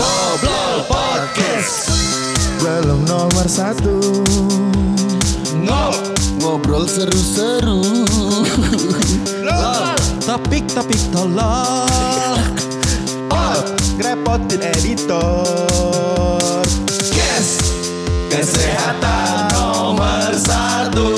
Ngobrol 0.00 0.80
Podcast. 0.88 1.92
Belum 2.56 3.04
nomor 3.04 3.44
satu. 3.44 4.00
Ngob 5.60 5.92
Ngobrol 6.40 6.88
seru-seru. 6.88 7.84
Topik-topik 10.24 10.96
tolol. 11.12 12.40
Oh, 13.28 13.60
ngerepotin 14.00 14.64
editor. 14.72 15.44
Yes 17.12 17.60
Kesehatan 18.32 19.52
nomor 19.52 20.32
satu. 20.32 21.12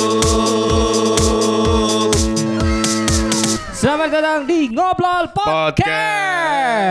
Selamat 3.70 4.10
datang 4.10 4.42
di 4.50 4.74
Ngobrol 4.74 5.30
Podcast. 5.30 6.82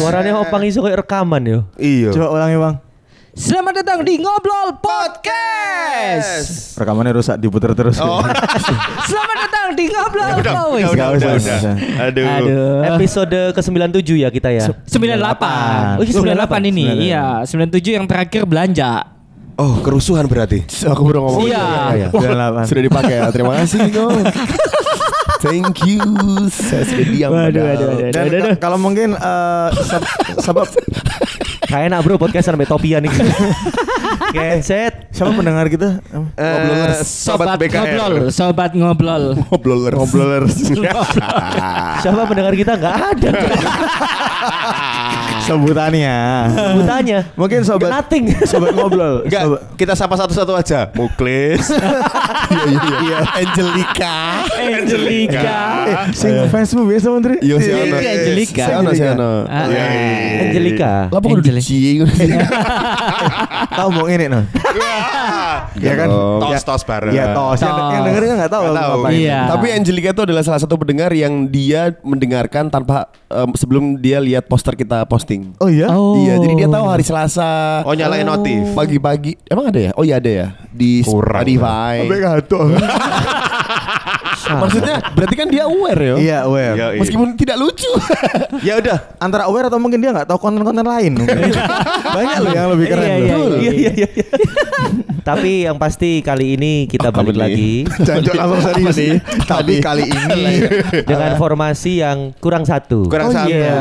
Suaranya 0.00 0.32
opang 0.40 0.64
iso 0.64 0.80
kayak 0.80 1.04
rekaman 1.04 1.42
yo. 1.44 1.60
Iya 1.76 2.08
Coba 2.16 2.32
ulangi 2.32 2.56
bang 2.56 2.76
Selamat 3.30 3.78
datang 3.78 4.02
di 4.02 4.18
Ngobrol 4.18 4.74
Podcast. 4.82 6.74
Rekamannya 6.74 7.14
rusak 7.14 7.38
diputer 7.38 7.78
terus 7.78 8.00
Oh. 8.00 8.24
Selamat 9.10 9.36
datang 9.46 9.76
di 9.78 9.86
Ngobrol 9.86 10.28
Udah, 10.34 10.34
Podcast. 10.34 10.66
udah, 10.66 10.88
udah, 10.90 11.06
usah, 11.14 11.30
udah. 11.30 11.58
usah. 11.62 11.74
Aduh. 12.10 12.26
Aduh. 12.26 12.96
Episode 12.96 13.40
ke-97 13.54 14.08
ya 14.18 14.28
kita 14.32 14.50
ya. 14.50 14.66
98. 14.82 16.00
Oh, 16.00 16.02
ini 16.02 16.10
98 16.10 16.70
ini. 16.74 16.84
98. 16.90 17.06
Iya, 17.06 17.24
97 17.46 17.98
yang 18.02 18.06
terakhir 18.10 18.42
belanja. 18.50 18.90
Oh, 19.54 19.78
kerusuhan 19.78 20.26
berarti. 20.26 20.66
Aku 20.88 21.04
baru 21.06 21.22
ngomong 21.22 21.46
Iya. 21.46 22.08
Delapan. 22.10 22.64
Sudah 22.66 22.82
dipakai 22.82 23.14
ya. 23.14 23.28
Terima 23.30 23.52
kasih. 23.62 23.78
Thank 25.40 25.88
you. 25.88 26.00
Saya 26.52 26.84
sudah 26.84 27.06
diam. 27.08 27.30
Waduh, 27.32 27.62
waduh, 27.64 27.86
waduh. 27.96 28.12
Dan 28.12 28.26
kalau 28.56 28.76
mungkin 28.76 29.16
eh, 29.16 29.68
seb- 29.80 30.10
sebab 30.38 30.68
Kayak 31.70 31.94
enak 31.94 32.00
bro 32.02 32.18
podcast 32.18 32.50
sampai 32.50 32.66
topian 32.66 32.98
nih. 33.06 33.14
Keset. 34.34 35.10
siapa 35.14 35.30
pendengar 35.34 35.66
kita? 35.70 36.02
Eh, 36.34 36.98
sobat 37.06 37.54
BKR. 37.58 37.94
ngobrol, 37.94 38.14
sobat 38.34 38.70
ngobrol. 38.74 39.24
Ngobrolers. 39.38 39.94
Ngobrolers. 39.94 40.56
Siapa 42.02 42.22
pendengar 42.26 42.54
kita 42.58 42.74
nggak 42.74 42.94
ada. 43.14 43.30
Sebutannya. 45.40 46.16
Sebutannya. 46.48 47.18
Mungkin 47.34 47.60
sobat 47.62 47.90
Nothing. 47.90 48.24
sobat 48.44 48.70
ngobrol. 48.72 49.24
Enggak, 49.24 49.42
Sobat- 49.42 49.62
kita 49.74 49.92
sapa 49.94 50.14
satu-satu 50.16 50.52
aja. 50.54 50.88
Muklis. 50.92 51.64
Iya, 52.50 52.66
iya, 52.66 52.96
iya. 53.00 53.18
Angelica. 53.38 54.14
Angelica. 54.50 55.54
Eh, 55.86 55.96
sing 56.10 56.34
fansmu 56.50 56.82
biasa 56.82 57.06
menteri. 57.08 57.38
Iya, 57.38 57.56
si 57.56 57.70
Ono. 57.70 57.94
Iya, 57.94 58.10
Angelica. 58.12 58.64
Si 58.66 58.72
Ono, 58.74 58.90
si 58.90 59.02
Ono. 59.04 59.30
Iya, 59.46 59.84
iya. 59.86 60.40
Angelica. 60.42 60.92
Lah 61.06 61.18
kok 61.20 61.30
udah 61.30 61.38
Angelica. 61.38 61.62
dicing. 61.62 61.98
Tahu 63.78 63.88
mau 63.88 64.06
ini 64.06 64.26
no? 64.26 64.42
Ya 65.78 65.94
kan? 65.94 66.08
Tos 66.10 66.52
Ya. 66.52 66.58
tos 66.60 66.82
bareng. 66.82 67.12
Iya 67.12 67.24
tos. 67.32 67.58
Yang, 67.58 67.72
Tos. 67.72 67.90
yang 67.92 68.02
dengerin 68.04 68.28
nggak 68.36 68.52
tahu. 68.52 68.62
Nggak 68.66 68.76
tahu. 68.82 69.00
Iya. 69.10 69.40
Tapi 69.48 69.66
Angelica 69.70 70.08
itu 70.10 70.22
adalah 70.24 70.42
salah 70.42 70.60
satu 70.60 70.74
pendengar 70.74 71.10
yang 71.10 71.46
dia 71.46 71.94
mendengarkan 72.00 72.68
tanpa 72.68 72.96
em, 73.26 73.50
sebelum 73.54 73.96
dia 73.96 74.18
lihat 74.18 74.46
poster 74.46 74.74
kita 74.74 75.06
posting. 75.06 75.54
Oh 75.58 75.68
iya. 75.68 75.88
Oh. 75.88 76.18
Iya, 76.18 76.38
jadi 76.38 76.54
dia 76.56 76.68
tahu 76.68 76.84
hari 76.84 77.02
Selasa. 77.02 77.82
Oh, 77.82 77.94
nyalain 77.94 78.24
notif. 78.24 78.72
Pagi-pagi. 78.72 79.38
Emang 79.46 79.70
ada 79.70 79.80
ya? 79.80 79.92
Oh 79.94 80.02
iya 80.02 80.16
ada 80.16 80.30
ya. 80.30 80.46
Di 80.68 81.02
Kurang. 81.02 81.42
Spotify. 81.42 81.94
Sampai. 82.04 82.18
Maksudnya 84.42 84.94
berarti 85.10 85.34
kan 85.34 85.46
dia 85.46 85.64
aware 85.64 86.00
ya? 86.00 86.14
Iya, 86.16 86.38
aware. 86.44 86.74
Iya, 86.74 86.86
iya. 86.90 87.00
Meskipun 87.00 87.28
tidak 87.34 87.56
lucu. 87.56 87.90
Ya 88.60 88.76
udah. 88.76 88.98
Antara 89.16 89.46
aware 89.46 89.66
atau 89.66 89.76
mungkin 89.76 89.98
dia 89.98 90.10
nggak 90.10 90.26
tahu 90.26 90.38
konten-konten 90.38 90.82
lain. 90.82 91.16
mungkin. 91.16 91.52
Banyak 92.06 92.36
loh 92.38 92.52
yang 92.52 92.68
lebih 92.70 92.86
keren. 92.88 93.04
Iya, 93.06 93.16
iya, 93.16 93.36
Iya 93.36 93.72
iya 93.72 93.90
iya. 93.96 94.08
iya. 94.10 94.24
Tapi 95.20 95.64
yang 95.64 95.76
pasti 95.76 96.20
kali 96.20 96.56
ini 96.56 96.84
kita 96.84 97.08
Apa 97.08 97.20
balik 97.20 97.36
lagi 97.36 97.84
Jancok 97.84 98.34
langsung 98.34 98.60
serius 98.64 98.94
sih. 98.94 99.12
Tapi 99.42 99.78
kali 99.78 100.04
ini 100.06 100.42
dengan 101.10 101.36
formasi 101.36 102.00
yang 102.00 102.32
kurang 102.36 102.64
satu. 102.64 103.04
Kurang 103.06 103.28
Oh, 103.28 103.34
satu. 103.34 103.48
iya. 103.48 103.80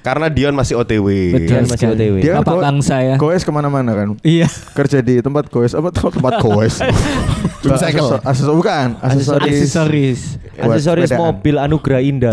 Karena 0.00 0.26
Dion 0.26 0.52
masih 0.52 0.74
OTW. 0.74 1.06
Betul 1.30 1.44
Dion 1.46 1.64
masih. 1.68 1.86
OTW. 1.88 2.14
Dia 2.18 2.32
kan 2.32 2.40
Bapak 2.40 2.54
go- 2.54 2.62
bangsa 2.62 2.96
ya. 2.98 3.14
goes 3.16 3.42
ke 3.42 3.50
mana-mana 3.50 3.92
kan. 3.92 4.08
Iya. 4.20 4.48
Kerja 4.72 4.98
di 4.98 5.20
tempat 5.20 5.46
goes 5.46 5.72
apa 5.72 5.92
tempat 5.92 6.40
goes. 6.40 6.80
Aksesoris 7.60 8.40
bukan. 8.46 8.96
Aksesoris. 8.98 9.52
Aksesoris. 9.60 10.20
Aksesoris 10.56 11.10
mobil 11.12 11.54
Anugerah 11.54 12.00
Indah. 12.00 12.32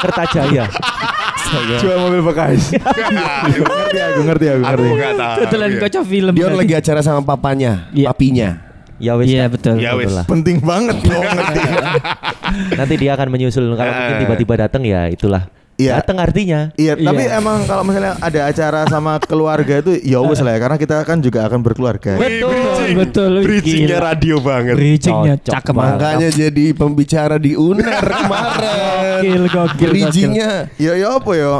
Kertajaya. 0.00 0.64
Jual 1.82 2.00
mobil 2.00 2.24
bekas. 2.24 2.72
ngerti 3.44 3.98
aku, 4.00 4.20
ngerti 4.24 4.46
aku, 4.48 4.62
Aku 4.62 4.72
ngerti. 4.80 4.88
nggak 4.96 5.12
tahu. 5.14 5.36
Kebetulan 5.36 5.68
ya. 5.68 5.78
kocok 5.78 6.04
film. 6.08 6.32
Dia 6.32 6.46
tadi. 6.46 6.56
lagi 6.56 6.74
acara 6.74 7.00
sama 7.04 7.20
papanya, 7.20 7.92
Iya. 7.92 8.06
papinya. 8.08 8.48
Ya 8.96 9.12
wis. 9.18 9.28
Iya 9.28 9.44
Kak. 9.44 9.50
betul. 9.52 9.76
Ya 9.76 9.92
wis. 9.92 10.08
Lah. 10.08 10.24
Penting 10.24 10.64
banget 10.64 10.96
ngerti. 10.96 11.60
Nanti 12.72 12.94
dia 12.96 13.12
akan 13.12 13.28
menyusul 13.28 13.68
kalau 13.74 13.90
mungkin 13.90 14.16
tiba-tiba 14.16 14.54
datang 14.58 14.82
ya 14.82 15.12
itulah. 15.12 15.44
Iya. 15.82 15.92
Datang 15.98 16.18
artinya. 16.18 16.60
Iya, 16.74 16.94
tapi 16.94 17.22
Iya. 17.22 17.36
emang 17.36 17.64
kalau 17.64 17.82
misalnya 17.82 18.14
ada 18.16 18.40
acara 18.44 18.80
sama 18.86 19.18
keluarga 19.18 19.74
itu 19.78 19.98
ya 20.00 20.18
wes 20.18 20.38
lah 20.38 20.52
ya 20.52 20.60
karena 20.60 20.76
kita 20.76 20.96
kan 21.02 21.18
juga 21.18 21.44
akan 21.44 21.60
berkeluarga. 21.60 22.14
Betul, 22.14 22.54
betul. 22.96 23.32
Bridgingnya 23.42 23.98
radio 23.98 24.38
banget. 24.38 24.74
Bridgingnya 24.74 25.34
Cocok 25.36 25.52
cakep 25.52 25.74
banget. 25.74 25.96
Makanya 25.96 26.28
jadi 26.30 26.66
pembicara 26.72 27.36
di 27.36 27.52
UNER 27.52 28.04
kemarin. 28.22 29.18
Gokil, 29.18 29.42
gokil, 29.48 29.88
Bridgingnya. 29.88 30.50
Ya 30.76 30.92
ya 30.94 31.08
apa 31.14 31.30
ya? 31.32 31.52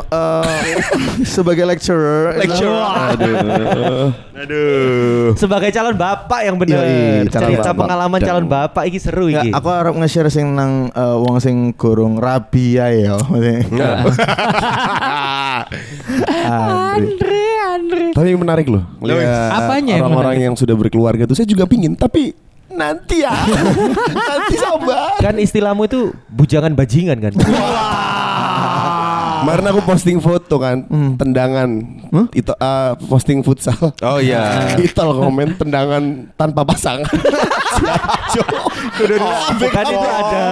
sebagai 1.23 1.65
lecturer. 1.65 2.37
Lecturer. 2.37 2.85
Aduh. 3.13 4.09
Aduh. 4.35 5.27
Sebagai 5.35 5.71
calon 5.71 5.95
bapak 5.95 6.41
yang 6.43 6.57
benar. 6.57 6.83
Cerita 7.25 7.71
bapak. 7.71 7.79
pengalaman 7.79 8.19
Dan- 8.19 8.29
calon 8.29 8.47
bapak 8.47 8.83
iki 8.85 8.99
seru 8.99 9.27
Ya, 9.27 9.41
iki. 9.41 9.51
aku 9.51 9.69
harap 9.69 9.95
nge-share 9.95 10.29
sing 10.29 10.53
nang 10.53 10.89
eh, 10.89 11.17
wong 11.17 11.39
sing 11.39 11.57
gorong 11.73 12.17
rabi 12.17 12.77
ya 12.77 12.87
ya. 12.89 13.15
Andre, 16.97 17.43
Andre. 17.73 18.05
Tapi 18.13 18.27
yang 18.29 18.41
menarik 18.43 18.67
loh. 18.69 18.85
Loh, 19.01 19.17
lihat 19.17 19.29
apanya 19.53 19.99
yang 19.99 20.05
Orang-orang 20.07 20.35
menarik? 20.37 20.47
yang 20.51 20.55
sudah 20.57 20.75
berkeluarga 20.77 21.23
tuh 21.25 21.37
saya 21.37 21.49
juga 21.49 21.65
pingin, 21.65 21.97
tapi 21.97 22.33
nanti 22.73 23.21
ya. 23.21 23.33
nanti 24.33 24.55
sabar. 24.57 25.21
Kan 25.21 25.37
istilahmu 25.37 25.85
itu 25.87 26.13
bujangan 26.29 26.73
bajingan 26.73 27.19
kan? 27.21 27.33
Kemarin 29.43 29.65
aku 29.67 29.81
posting 29.83 30.19
foto 30.19 30.55
kan, 30.57 30.87
tendangan. 31.19 31.69
Itu 32.31 32.55
ah, 32.57 32.95
posting 32.97 33.43
futsal. 33.43 33.75
Oh 34.01 34.19
iya. 34.19 34.71
Itol 34.87 35.13
komen 35.13 35.59
tendangan 35.59 36.31
tanpa 36.35 36.63
pasangan. 36.63 37.11
Udah 38.93 39.19
Kan 39.73 39.85
itu 39.89 39.99
ada 39.99 40.43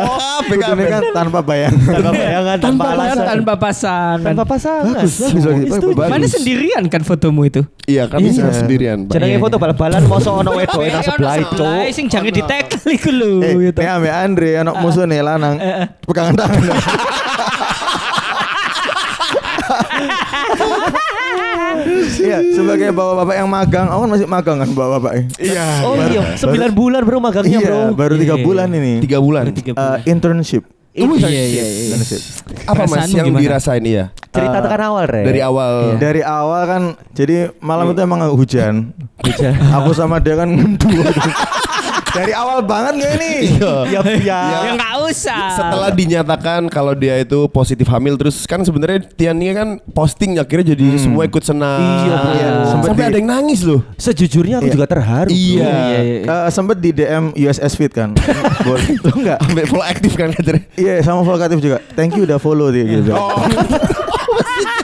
Kudune 0.42 0.84
kan 0.86 1.02
tanpa 1.12 1.38
bayangan. 1.44 1.86
tanpa 1.94 2.10
bayangan, 2.12 2.56
tanpa 2.58 2.84
alasan, 2.90 3.24
tanpa 3.24 3.54
pasangan. 3.54 4.18
tanpa 4.24 4.44
pasangan. 4.44 4.84
Bagus, 4.90 5.14
bagus, 5.20 5.44
bagus, 5.44 5.70
Setuju. 5.70 5.94
bagus. 5.94 6.10
Mana 6.10 6.26
sendirian 6.26 6.82
kan 6.88 7.02
fotomu 7.04 7.42
itu? 7.46 7.62
Iya 7.86 8.10
kan 8.10 8.18
Iya. 8.18 8.50
sendirian. 8.50 8.98
Jenenge 9.06 9.36
Iya, 9.36 9.42
foto 9.42 9.56
iya. 9.56 9.62
bal-balan 9.62 10.02
mosok 10.06 10.34
ono 10.42 10.50
wedoke 10.56 10.86
nang 10.88 11.04
sebelah 11.04 11.36
itu. 11.38 11.64
Sing 11.94 12.06
jangan 12.08 12.32
ditekel 12.32 12.80
iku 12.90 13.10
lho 13.12 13.32
Eh, 13.44 13.52
gitu. 13.70 13.78
ini 13.78 13.88
ame 13.88 14.08
Andre 14.10 14.50
anak 14.58 14.74
musuh 14.80 15.04
nih 15.06 15.20
lanang. 15.22 15.56
Pegangan 16.02 16.34
tangan. 16.34 16.62
Iya, 22.30 22.38
sebagai 22.52 22.88
bapak-bapak 22.90 23.34
yang 23.34 23.48
magang, 23.48 23.86
aku 23.86 24.00
kan 24.00 24.10
masih 24.10 24.26
magang 24.26 24.56
kan 24.56 24.68
bapak-bapak. 24.70 25.12
Iya. 25.36 25.64
Oh 25.82 25.94
iya, 25.98 26.22
9 26.36 26.70
bulan 26.72 27.00
bro 27.02 27.18
magangnya 27.18 27.58
Iya, 27.58 27.66
bro. 27.66 27.80
baru 27.92 28.14
tiga 28.14 28.34
Iya. 28.34 28.44
bulan 28.44 28.68
ini. 28.70 28.92
Tiga 29.00 29.18
bulan. 29.18 29.44
Tiga 29.50 29.72
Eh, 29.72 29.76
bulan. 29.76 29.98
internship. 30.06 30.62
Iya, 30.90 31.06
iya, 31.06 31.28
iya, 31.28 31.42
iya. 31.46 31.62
Internship. 31.88 32.20
Apa 32.66 32.82
mas 32.84 33.06
yang 33.08 33.26
gimana? 33.26 33.40
dirasain 33.40 33.82
iya? 33.82 34.04
Cerita 34.30 34.58
Eh, 34.58 34.62
tekan 34.62 34.82
awal 34.84 35.04
re. 35.06 35.22
Dari 35.22 35.40
awal. 35.40 35.72
Dari 35.96 36.22
awal 36.22 36.62
kan, 36.64 36.82
jadi 37.10 37.50
malam 37.58 37.90
itu 37.90 38.00
emang 38.00 38.22
hujan. 38.30 38.94
Hujan. 39.20 39.54
Aku 39.72 39.90
sama 39.90 40.18
dia 40.18 40.34
kan 40.34 40.46
ngendu. 40.46 40.86
Dari 42.10 42.32
awal 42.32 42.58
banget 42.60 42.92
gak 42.98 43.12
ini? 43.16 43.32
Iya, 43.54 43.72
iya. 44.20 44.40
Ya 44.42 44.70
enggak 44.72 44.94
usah. 45.04 45.54
Setelah 45.54 45.90
dinyatakan 45.90 46.66
kalau 46.66 46.92
dia 46.92 47.16
itu 47.16 47.46
positif 47.46 47.86
hamil 47.86 48.14
terus 48.14 48.42
kan 48.44 48.60
sebenarnya 48.60 49.06
Tian 49.10 49.36
ini 49.36 49.52
kan 49.52 49.68
posting 49.88 50.34
akhirnya 50.36 50.74
jadi 50.74 50.86
semua 50.96 51.24
ikut 51.24 51.40
senang. 51.40 51.78
Iya. 51.80 52.18
Iya, 52.32 52.50
Sampai 52.68 53.04
ada 53.04 53.10
di- 53.10 53.18
yang 53.18 53.28
nangis 53.28 53.60
loh. 53.62 53.80
Sejujurnya 53.94 54.58
aku 54.58 54.66
Iya. 54.66 54.74
juga 54.74 54.86
terharu. 54.86 55.28
Iya. 55.28 55.38
Iya, 55.60 55.70
iya, 55.80 56.00
iya. 56.20 56.20
Eh, 56.26 56.50
sempet 56.50 56.76
di 56.78 56.90
DM 56.90 57.24
USS 57.32 57.72
Fit 57.74 57.90
kan. 57.90 58.10
Boleh. 58.66 58.86
Lu 58.98 59.12
enggak? 59.16 59.38
Sampai 59.40 59.64
follow 59.64 59.86
aktif 59.86 60.12
kan 60.14 60.28
katanya. 60.30 60.62
Iya, 60.74 60.94
sama 61.00 61.22
vokatif 61.22 61.58
juga. 61.58 61.78
Thank 61.92 62.14
you 62.14 62.24
udah 62.24 62.36
follow 62.36 62.68
dia 62.68 62.84
gitu. 62.84 63.14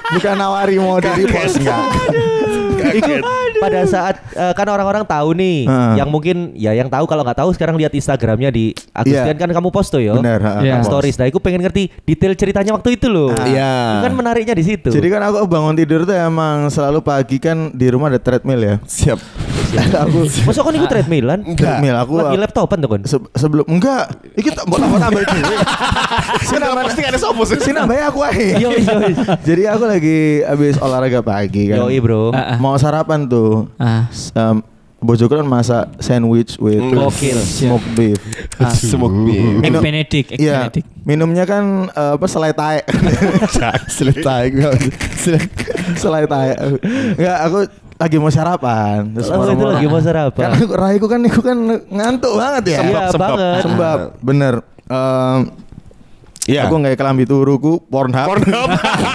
Bukan 0.08 0.34
nawari 0.34 0.79
mau 0.79 0.96
di 0.96 1.11
repost 1.19 1.58
enggak. 1.58 1.82
Kaget. 2.79 3.22
Pada 3.61 3.81
saat 3.87 4.14
eh, 4.32 4.53
kan 4.55 4.67
orang-orang 4.69 5.05
tahu 5.05 5.32
nih, 5.35 5.67
Heeh. 5.67 5.93
yang 5.99 6.08
mungkin 6.08 6.53
ya 6.55 6.73
yang 6.73 6.88
tahu 6.91 7.05
kalau 7.06 7.23
nggak 7.25 7.38
tahu 7.41 7.50
sekarang 7.55 7.76
lihat 7.79 7.93
Instagramnya 7.93 8.50
di 8.50 8.75
Agustian 8.93 9.37
Iya. 9.37 9.41
kan 9.41 9.50
kamu 9.53 9.69
post 9.70 9.91
tuh 9.93 10.03
yo. 10.03 10.19
Iya. 10.20 10.37
Kan 10.41 10.81
post. 10.82 10.91
stories. 10.91 11.17
Nah, 11.17 11.26
aku 11.29 11.41
pengen 11.41 11.62
ngerti 11.62 11.88
detail 12.05 12.32
ceritanya 12.35 12.73
waktu 12.75 12.97
itu 12.97 13.06
loh. 13.06 13.32
Iya. 13.32 14.00
Itu 14.00 14.05
kan 14.11 14.14
menariknya 14.14 14.55
di 14.56 14.64
situ. 14.64 14.88
Jadi 14.91 15.08
kan 15.08 15.23
aku 15.25 15.47
bangun 15.47 15.75
tidur 15.76 16.03
tuh 16.05 16.17
emang 16.17 16.69
selalu 16.69 17.00
pagi 17.00 17.37
kan 17.38 17.70
di 17.73 17.87
rumah 17.88 18.11
ada 18.12 18.20
treadmill 18.20 18.61
ya. 18.61 18.75
Siap. 18.85 19.45
Aku 19.75 20.19
Masa 20.45 20.59
kau 20.61 20.71
ikut 20.71 20.87
treadmillan? 20.87 21.41
treadmill 21.53 21.97
aku 21.97 22.13
Lagi 22.17 22.37
laptopan 22.37 22.79
tuh 22.79 22.89
kan? 22.89 23.01
se- 23.03 23.31
sebelum 23.33 23.67
enggak, 23.67 24.05
iki 24.33 24.51
tak 24.51 24.65
mau 24.65 24.77
tambah 24.77 24.99
tambah 24.99 25.21
itu. 25.21 25.37
Kenapa 26.51 26.85
pasti 26.85 27.03
ada 27.03 27.17
sopo 27.17 27.43
sih? 27.43 27.57
Sini 27.57 27.75
nambah 27.75 27.97
aku 28.07 28.21
aja. 28.21 28.45
Yo 28.63 28.71
yo. 28.73 28.97
Jadi 29.43 29.63
aku 29.67 29.85
lagi 29.85 30.19
habis 30.43 30.75
olahraga 30.77 31.21
pagi 31.21 31.69
kan. 31.69 31.83
Yo 31.83 31.91
bro. 31.99 32.31
Ah, 32.31 32.55
ah. 32.55 32.59
Mau 32.59 32.77
sarapan 32.77 33.27
tuh. 33.27 33.67
Ah. 33.77 34.07
Um, 34.33 34.63
bojoku 34.97 35.29
kan 35.31 35.45
masak 35.45 35.93
sandwich 36.01 36.57
with 36.57 36.81
Gokil. 36.81 37.37
smoked 37.39 37.87
beef. 37.95 38.19
Smoke 38.73 39.15
beef. 39.23 39.63
Egg 39.63 39.75
Benedict, 39.77 40.29
egg 40.31 40.39
Iya, 40.41 40.67
Benedict. 40.67 40.87
minumnya 41.05 41.45
kan 41.45 41.65
eh, 41.87 42.13
apa 42.17 42.27
selai 42.27 42.51
tae. 42.51 42.81
Selesai. 43.87 44.45
selai 46.03 46.25
tae. 46.25 46.51
Enggak, 47.13 47.39
aku 47.45 47.59
lagi 47.96 48.16
mau 48.20 48.28
sarapan. 48.28 49.08
Terus 49.16 49.28
Oh, 49.32 49.48
itu 49.48 49.64
lagi 49.64 49.87
mau 49.88 50.00
sarapan. 50.00 50.43
Kan 50.43 50.50
aku 50.56 50.64
raiku 50.72 51.06
kan 51.08 51.20
aku 51.25 51.40
kan 51.40 51.58
ngantuk 51.88 52.32
banget 52.37 52.64
ya. 52.76 52.78
Iya 52.84 53.02
banget. 53.12 53.60
Sembab, 53.64 54.00
bener. 54.20 54.54
Em, 54.87 55.40
Iya. 56.46 56.70
Aku 56.70 56.78
nggak 56.78 56.94
kelambi 56.94 57.26
turuku 57.26 57.82
Pornhub. 57.90 58.38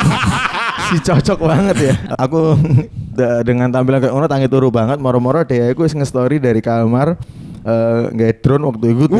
si 0.92 1.00
cocok 1.00 1.40
banget 1.40 1.78
ya. 1.80 1.96
Aku 2.20 2.60
dengan 3.48 3.72
tampilan 3.72 4.04
kayak 4.04 4.12
ngono 4.12 4.28
tangi 4.28 4.52
turu 4.52 4.68
banget 4.68 5.00
moro-moro 5.00 5.40
deh 5.48 5.72
aku 5.72 5.88
wis 5.88 5.96
nge-story 5.96 6.44
dari 6.44 6.60
kamar 6.60 7.16
eh 7.62 8.02
nggak 8.12 8.44
drone 8.44 8.68
waktu 8.68 8.86
itu. 8.92 9.06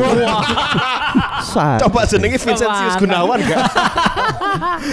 Coba 1.52 2.08
jenenge 2.08 2.36
Vincentius 2.40 2.96
Gunawan 2.96 3.40
gak? 3.44 3.60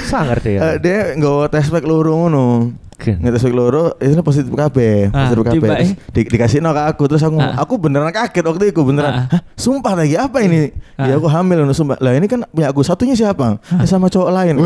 sangar 0.07 0.39
deh 0.39 0.55
ya. 0.55 0.59
Eh, 0.63 0.75
dia 0.79 0.97
nggak 1.19 1.51
tes 1.51 1.67
pack 1.67 1.83
loro 1.83 2.15
ngono. 2.15 2.71
Oke. 2.99 3.15
Nggak 3.15 3.31
tes 3.31 3.43
pack 3.47 3.55
loro, 3.55 3.95
itu 3.95 4.11
positif 4.19 4.51
kabeh, 4.51 5.07
Ah, 5.09 5.31
positif 5.31 5.55
kabeh. 5.55 5.71
eh. 5.79 5.95
di, 6.11 6.21
dikasih 6.27 6.59
no 6.59 6.75
ke 6.75 6.83
aku, 6.83 7.07
terus 7.07 7.23
aku, 7.23 7.39
Ah. 7.39 7.55
aku 7.55 7.79
beneran 7.79 8.11
kaget 8.11 8.43
waktu 8.43 8.75
itu 8.75 8.83
beneran. 8.83 9.23
Ah. 9.23 9.25
Hah, 9.31 9.41
sumpah 9.55 9.95
lagi 9.95 10.19
apa 10.19 10.43
ini? 10.43 10.75
Ah. 10.99 11.07
Ya 11.07 11.15
aku 11.15 11.31
hamil 11.31 11.63
no, 11.63 11.71
sumpah. 11.71 11.95
Lah 11.97 12.11
ini 12.11 12.27
kan 12.27 12.43
punya 12.45 12.67
aku 12.67 12.83
satunya 12.83 13.15
siapa? 13.15 13.55
Ya, 13.63 13.87
sama 13.87 14.11
cowok 14.11 14.29
lain. 14.29 14.59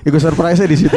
Iku 0.00 0.16
surprise 0.16 0.60
di 0.60 0.76
situ. 0.76 0.96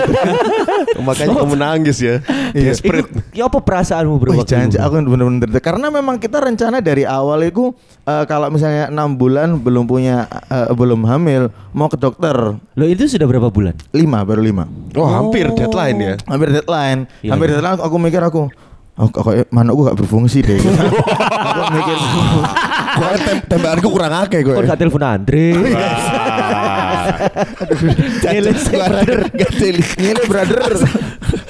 Makanya 1.08 1.36
kamu 1.36 1.56
nangis 1.56 1.98
ya. 1.98 2.24
Iya. 2.52 2.72
Desperate. 2.72 3.06
Iku- 3.06 3.22
Ya 3.34 3.46
apa 3.46 3.60
perasaanmu 3.60 4.16
bro? 4.16 4.32
Wih, 4.32 4.42
itu? 4.42 4.78
aku 4.78 4.94
bener-bener 5.02 5.50
karena 5.58 5.90
memang 5.90 6.16
kita 6.16 6.38
rencana 6.38 6.80
dari 6.80 7.04
awal 7.04 7.42
itu 7.42 7.74
eh, 8.02 8.24
kalau 8.24 8.48
misalnya 8.48 8.88
enam 8.88 9.14
bulan 9.14 9.58
belum 9.58 9.84
punya 9.84 10.24
eh, 10.48 10.70
belum 10.70 11.04
hamil 11.04 11.44
mau 11.72 11.88
ke 11.88 11.96
dokter 11.96 12.36
Loh 12.56 12.88
itu 12.88 13.04
sudah 13.06 13.26
berapa 13.26 13.50
bulan? 13.50 13.74
lima 13.92 14.22
baru 14.22 14.40
lima 14.40 14.64
Oh, 14.94 15.06
hampir 15.06 15.50
deadline 15.52 15.98
ya. 15.98 16.14
hampir 16.24 16.50
deadline 16.52 17.10
Iya, 17.20 17.32
hampir 17.32 17.48
iya. 17.48 17.54
deadline 17.58 17.74
aku, 17.74 17.84
aku 17.84 17.98
mikir 17.98 18.22
aku 18.22 18.44
Oh, 18.94 19.10
kok 19.10 19.26
mana 19.50 19.74
gue 19.74 19.84
gak 19.84 19.98
berfungsi 19.98 20.46
deh. 20.46 20.62
aku 21.50 21.62
mikir 21.74 21.98
Gue 22.94 23.10
tem 23.20 23.38
tembakanku 23.44 23.90
kurang 23.90 24.14
akeh 24.22 24.46
gue. 24.46 24.54
Kok 24.54 24.62
gak 24.64 24.78
telepon 24.78 25.02
Andre? 25.02 25.46
Ngilis 28.24 28.64
brother. 28.68 29.20
Gak 29.30 29.52
telis. 29.54 29.88
Ngene 29.96 30.24
brother. 30.26 30.62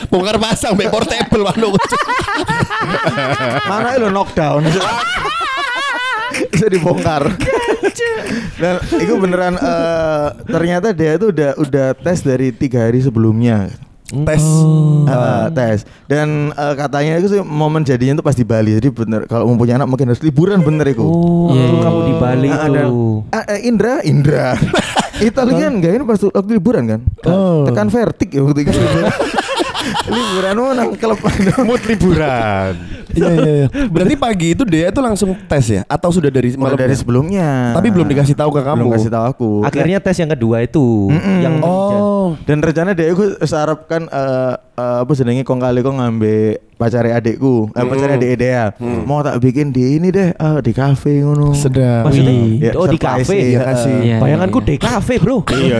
Bongkar 0.07 0.37
pasang 0.37 0.73
be 0.73 0.85
portable 0.85 1.43
mano. 1.43 1.73
Mana 3.65 3.97
lo 3.97 4.09
knockdown. 4.09 4.61
Bisa 6.49 6.67
dibongkar. 6.67 7.29
Dan 8.55 8.73
itu 8.95 9.13
beneran 9.15 9.53
eh, 9.53 10.27
ternyata 10.45 10.89
dia 10.89 11.13
itu 11.13 11.29
udah 11.29 11.57
udah 11.57 11.87
tes 11.95 12.21
dari 12.21 12.49
tiga 12.49 12.85
hari 12.85 12.99
sebelumnya. 12.99 13.69
Tes. 14.05 14.45
Eh, 15.03 15.45
tes 15.51 15.77
dan 16.05 16.27
eh, 16.49 16.73
katanya 16.75 17.17
itu 17.17 17.27
sih 17.29 17.41
momen 17.41 17.81
jadinya 17.81 18.13
itu 18.15 18.23
pas 18.23 18.33
di 18.33 18.45
Bali 18.45 18.77
jadi 18.77 18.87
bener 18.87 19.25
kalau 19.25 19.49
mau 19.49 19.57
punya 19.57 19.73
anak 19.73 19.89
mungkin 19.89 20.05
harus 20.05 20.21
liburan 20.21 20.61
bener 20.61 20.85
itu 20.87 21.01
Oh, 21.01 21.49
Iya, 21.49 21.65
waktu 21.65 21.73
iya, 21.73 21.81
kamu 21.81 21.99
di 21.99 22.11
iya. 22.11 22.21
Bali 22.21 22.47
Ah, 22.47 22.57
dan- 22.63 22.85
itu. 22.85 23.01
ah, 23.33 23.43
eh, 23.49 23.59
Indra 23.65 23.93
Indra 25.23 25.43
Italian 25.47 25.71
enggak 25.79 25.91
ini 25.95 26.03
pas 26.03 26.19
waktu 26.19 26.51
liburan 26.51 26.83
kan? 26.85 26.99
Oh. 27.23 27.63
tekan 27.63 27.87
vertik 27.87 28.29
ya 28.35 28.41
waktu 28.43 28.67
itu. 28.67 28.75
Liburan 30.07 30.55
mau 30.55 30.71
nang 30.71 30.95
klub. 30.95 31.19
Mood 31.67 31.83
liburan. 31.83 32.73
Iya 33.13 33.29
iya 33.35 33.51
iya. 33.51 33.67
Berarti 33.91 34.15
pagi 34.15 34.47
itu 34.55 34.63
dia 34.63 34.89
itu 34.89 35.01
langsung 35.03 35.35
tes 35.45 35.65
ya? 35.69 35.81
Atau 35.85 36.09
sudah 36.09 36.31
dari 36.31 36.55
malam? 36.55 36.79
dari 36.79 36.95
sebelumnya. 36.95 37.75
Tapi 37.75 37.91
belum 37.91 38.07
dikasih 38.07 38.35
tahu 38.35 38.49
ke 38.55 38.61
kamu. 38.63 38.79
belum 38.79 38.93
kasih 38.95 39.11
tahu 39.11 39.25
aku. 39.27 39.49
Akhirnya 39.67 39.99
tes 39.99 40.15
yang 40.17 40.31
kedua 40.31 40.63
itu 40.63 41.11
yang 41.43 41.59
Oh. 41.63 42.35
dan 42.47 42.63
rencana 42.63 42.95
dia 42.95 43.11
aku 43.11 43.43
sarap 43.43 43.85
kan 43.87 44.07
eh, 44.07 44.53
eh, 44.55 44.97
apa 45.03 45.11
jenenge 45.13 45.43
kong 45.43 45.59
kali 45.59 45.83
kong 45.83 45.99
ngambil 45.99 46.59
pacare 46.83 47.15
adikku 47.15 47.71
eh, 47.71 47.83
pacare 47.87 48.19
adik 48.19 48.31
Dea 48.35 48.75
mau 49.07 49.23
tak 49.23 49.39
bikin 49.39 49.71
di 49.71 49.95
ini 49.95 50.11
deh 50.11 50.35
eh, 50.35 50.59
di 50.59 50.71
kafe 50.75 51.23
ngono 51.23 51.55
Sedap. 51.55 52.03
Maksudnya 52.03 52.35
Ya, 52.59 52.71
oh 52.75 52.89
di 52.89 52.97
surprise 52.99 53.23
kafe. 53.23 53.37
Iya, 53.39 53.59
eh, 53.61 53.65
kasih. 53.71 53.95
Iya, 54.03 54.17
Bayanganku 54.19 54.59
iya, 54.59 54.67
di 54.67 54.75
kafe, 54.81 55.13
Bro. 55.21 55.37
Iya. 55.53 55.77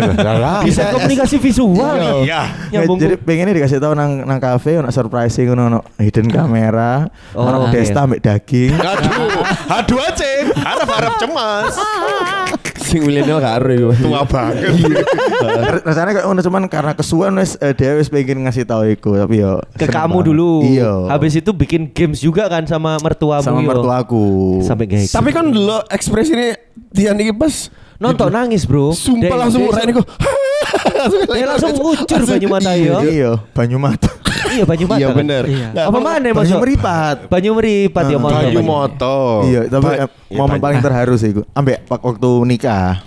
Bisa 0.64 0.82
komunikasi 0.94 1.36
visual. 1.42 2.24
Iya. 2.24 2.42
Nyambung. 2.72 2.98
jadi 3.02 3.16
pengennya 3.20 3.54
dikasih 3.58 3.80
tahu 3.82 3.94
nang 3.98 4.24
nang 4.24 4.40
kafe 4.40 4.80
ono 4.80 4.94
surprising 4.94 5.50
ngono 5.52 5.64
ono 5.68 5.80
hidden 6.00 6.30
kamera 6.30 7.10
Oh, 7.34 7.50
ono 7.50 7.68
oke. 7.68 7.74
desta 7.74 8.06
ambek 8.06 8.22
daging 8.22 8.72
Aduh, 8.78 9.42
aduh 9.68 10.00
aja. 10.00 10.30
Harap-harap 10.56 11.14
cemas. 11.20 11.74
Sing 12.94 13.02
milenial 13.10 13.42
karo 13.42 13.74
iku. 13.74 13.90
Tua 14.06 14.22
banget. 14.22 14.70
Rasanya 15.82 16.12
kayak 16.14 16.26
ngono 16.30 16.42
cuman 16.46 16.64
karena 16.70 16.94
kesuwen 16.94 17.34
wis 17.42 17.58
eh, 17.58 17.74
dia 17.74 17.98
wis 17.98 18.14
pengen 18.14 18.46
ngasih 18.46 18.70
tahu 18.70 18.86
iku 18.94 19.18
tapi 19.18 19.42
yo 19.42 19.58
ke 19.74 19.90
kamu 19.90 20.22
banget. 20.22 20.28
dulu. 20.30 20.52
Iya. 20.62 21.10
Habis 21.10 21.42
itu 21.42 21.50
bikin 21.50 21.90
games 21.90 22.22
juga 22.22 22.46
kan 22.46 22.70
sama 22.70 23.02
mertuamu. 23.02 23.42
sama 23.42 23.66
yo. 23.66 23.70
mertuaku. 23.74 24.26
Sampai 24.62 24.86
kayak 24.86 25.10
Tapi 25.10 25.30
kan 25.34 25.50
dulu 25.50 25.82
ekspresinya 25.90 26.54
Tian 26.94 27.18
ini 27.18 27.34
pas 27.34 27.74
nonton 28.04 28.30
nangis, 28.30 28.68
Bro. 28.68 28.92
sumpah 28.92 29.32
Dek, 29.32 29.40
langsung 29.40 29.62
urain 29.64 29.88
iku. 29.90 30.04
Dia 31.30 31.46
langsung 31.48 31.72
ngucur 31.80 32.22
banyu 32.26 32.48
mata 32.50 32.72
yo. 32.76 32.98
Iya, 33.02 33.32
banyu 33.50 33.78
mata. 33.78 34.10
Iya 34.50 34.64
banyu 34.64 34.86
mata. 34.86 35.00
Iya 35.00 35.08
bener. 35.10 35.44
Iya. 35.46 35.68
Apa 35.88 35.98
mana 35.98 36.28
Banyu 36.30 36.56
Mas? 36.56 36.62
meripat. 36.62 37.16
Banyu 37.26 37.52
meripat 37.54 38.04
ya 38.06 38.16
Ah, 38.16 38.22
moto. 38.22 38.36
Bayu 38.38 38.62
moto. 38.62 39.18
Iya, 39.46 39.62
tapi 39.66 39.88
Ya, 39.90 40.06
momen 40.32 40.50
banyu. 40.52 40.62
paling 40.62 40.80
terharu 40.80 41.16
sih 41.16 41.30
iku. 41.32 41.42
Ambek 41.54 41.88
waktu 41.88 42.30
nikah. 42.46 43.02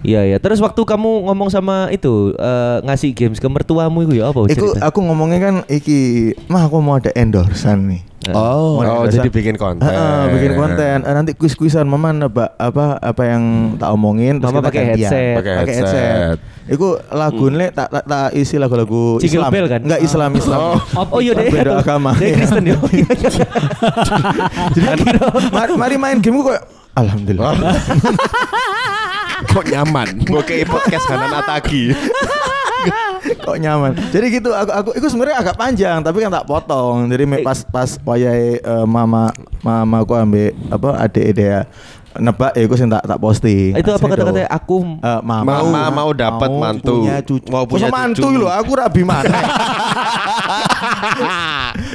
Iya 0.00 0.22
iya. 0.24 0.36
Terus 0.38 0.60
waktu 0.60 0.78
kamu 0.78 1.26
ngomong 1.26 1.48
sama 1.48 1.90
itu 1.90 2.30
eh, 2.32 2.76
ngasih 2.80 3.10
games 3.12 3.38
ke 3.38 3.48
mertuamu 3.48 4.04
itu 4.04 4.14
ya 4.14 4.30
apa 4.30 4.46
Iku 4.46 4.70
cerita? 4.70 4.86
aku 4.86 4.98
ngomongnya 5.02 5.40
kan 5.40 5.54
iki, 5.66 5.98
mah 6.46 6.62
aku 6.62 6.78
mau 6.78 6.94
ada 6.94 7.10
endorsean 7.12 7.88
nih. 7.88 8.00
Oh. 8.34 8.82
Oh, 8.82 9.04
jadi 9.06 9.28
bikin 9.30 9.54
konten. 9.54 9.84
Heeh, 9.84 10.22
bikin 10.34 10.52
konten. 10.58 10.96
Eh, 11.04 11.14
nanti 11.14 11.36
kuis-kuisan 11.36 11.86
mama 11.86 12.10
nebak 12.10 12.56
apa 12.58 12.98
apa 12.98 13.22
yang 13.22 13.74
tak 13.76 13.92
omongin 13.92 14.40
terus 14.40 14.50
Mama 14.50 14.66
pakai 14.66 14.94
headset. 14.94 15.36
Pakai 15.38 15.52
headset. 15.62 15.84
headset. 15.84 16.36
Iku 16.66 16.98
lagu 17.14 17.46
nih 17.52 17.70
tak 17.70 17.92
tak 17.94 18.04
tak 18.08 18.34
isi 18.34 18.58
lagu-lagu 18.58 19.22
Islam. 19.22 19.50
bell 19.54 19.66
kan? 19.70 19.80
Enggak 19.86 20.00
Islam 20.02 20.30
Islam. 20.34 20.60
Oh, 20.98 21.04
oh 21.14 21.20
iya 21.22 21.32
deh. 21.36 21.46
Beda 21.52 21.78
agama. 21.78 22.10
Deh 22.18 22.34
Kristen 22.34 22.64
ya. 22.66 22.76
Jadi 24.74 24.86
mari, 25.54 25.72
mari 25.78 25.96
main 26.00 26.18
game 26.18 26.42
kok 26.42 26.58
Alhamdulillah. 26.96 27.52
Kok 29.52 29.68
nyaman. 29.68 30.24
Gue 30.24 30.40
kayak 30.48 30.72
podcast 30.72 31.04
Hanan 31.12 31.44
Atagi. 31.44 31.92
kok 33.36 33.56
nyaman. 33.56 33.92
Jadi 34.06 34.26
gitu 34.32 34.50
aku 34.50 34.70
aku 34.70 34.90
itu 34.92 35.06
sebenarnya 35.06 35.36
agak 35.38 35.56
panjang 35.56 35.98
tapi 36.00 36.18
kan 36.18 36.30
tak 36.30 36.44
potong. 36.44 37.06
Jadi 37.06 37.24
me- 37.24 37.40
pas 37.40 37.62
pas 37.62 37.98
wayai 38.00 38.56
eh, 38.56 38.84
mama 38.84 39.32
mama 39.60 39.96
aku 39.98 40.12
ambil 40.12 40.50
apa 40.68 40.88
adik 41.00 41.26
dia 41.34 41.66
nebak 42.16 42.48
ya 42.50 42.64
aku 42.64 42.74
sih 42.74 42.86
tak 42.86 43.04
tak 43.04 43.18
posting. 43.18 43.72
Itu 43.72 43.90
apa 43.90 44.00
Asli 44.00 44.08
kata-katanya 44.10 44.46
dong. 44.46 44.56
aku 44.56 44.76
Eh, 44.98 45.20
mama 45.22 45.50
Mama 45.52 45.82
mau 45.90 46.10
dapat 46.10 46.48
mantu. 46.50 46.96
punya 47.02 47.16
cucu. 47.20 47.46
Mau 47.46 47.64
punya 47.64 47.86
Masa 47.86 47.92
mantu 47.94 48.28
loh, 48.32 48.48
aku 48.48 48.72
rabi 48.72 49.02
mana? 49.02 49.28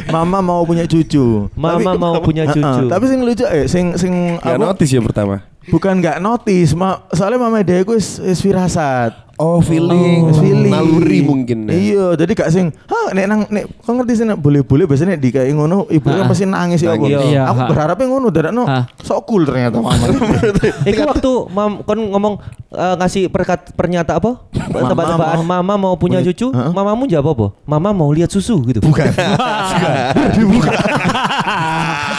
Mama 0.08 0.40
mau 0.40 0.62
punya 0.62 0.86
cucu. 0.86 1.48
Mama 1.54 1.92
mau 1.96 2.20
punya 2.20 2.46
cucu. 2.46 2.86
tapi 2.86 3.04
sing 3.08 3.20
lucu 3.22 3.46
eh 3.46 3.66
sing 3.66 3.96
sing 3.96 4.38
Gak 4.38 4.56
apa, 4.56 4.62
notice 4.64 4.92
ya 4.92 5.02
pertama. 5.02 5.42
bukan 5.64 5.94
nggak 5.96 6.18
notice, 6.20 6.74
ma, 6.74 7.06
soalnya 7.10 7.38
mama 7.40 7.62
dia 7.62 7.82
gue 7.82 7.94
is, 7.94 8.18
is 8.20 8.38
firasat. 8.40 9.14
Oh, 9.42 9.58
feeling, 9.58 10.30
Wis 10.30 10.38
feeling. 10.38 10.70
naluri 10.70 11.20
mungkin. 11.20 11.66
ya. 11.66 11.74
Iya, 11.74 12.06
jadi 12.16 12.32
gak 12.32 12.50
sing, 12.50 12.70
"Hah, 12.86 13.10
nek 13.10 13.26
nang 13.26 13.42
nek 13.48 13.66
kok 13.76 13.90
ngerti 13.92 14.14
sih 14.14 14.24
nek 14.24 14.38
boleh-boleh 14.38 14.86
biasanya 14.86 15.18
nek 15.18 15.22
dikai 15.24 15.50
ngono 15.50 15.90
ibu 15.90 16.06
kan 16.06 16.30
pasti 16.30 16.46
nangis 16.46 16.80
ya. 16.80 16.94
Apa. 16.94 17.06
Iya, 17.10 17.42
Aku 17.48 17.60
berharapnya 17.66 18.06
ngono 18.06 18.30
dadakno 18.30 18.64
Ah. 18.64 18.86
sok 19.00 19.26
cool 19.26 19.44
ternyata 19.44 19.82
mama. 19.82 20.06
Iku 20.86 21.02
waktu 21.04 21.32
mam 21.50 21.82
kon 21.82 22.00
ngomong 22.06 22.38
eh, 22.70 22.96
ngasih 22.96 23.28
perkat 23.28 23.74
pernyataan 23.74 24.22
apa? 24.22 24.32
Tebak-tebakan 24.62 25.42
mama 25.42 25.74
mau 25.76 25.96
punya 25.96 26.22
cucu, 26.22 26.48
Heeh. 26.48 26.72
mamamu 26.72 27.04
jawab 27.04 27.34
apa? 27.34 27.48
Mama 27.66 27.90
mau 27.92 28.10
lihat 28.10 28.30
susu 28.30 28.62
gitu. 28.64 28.78
Bukan. 28.80 29.10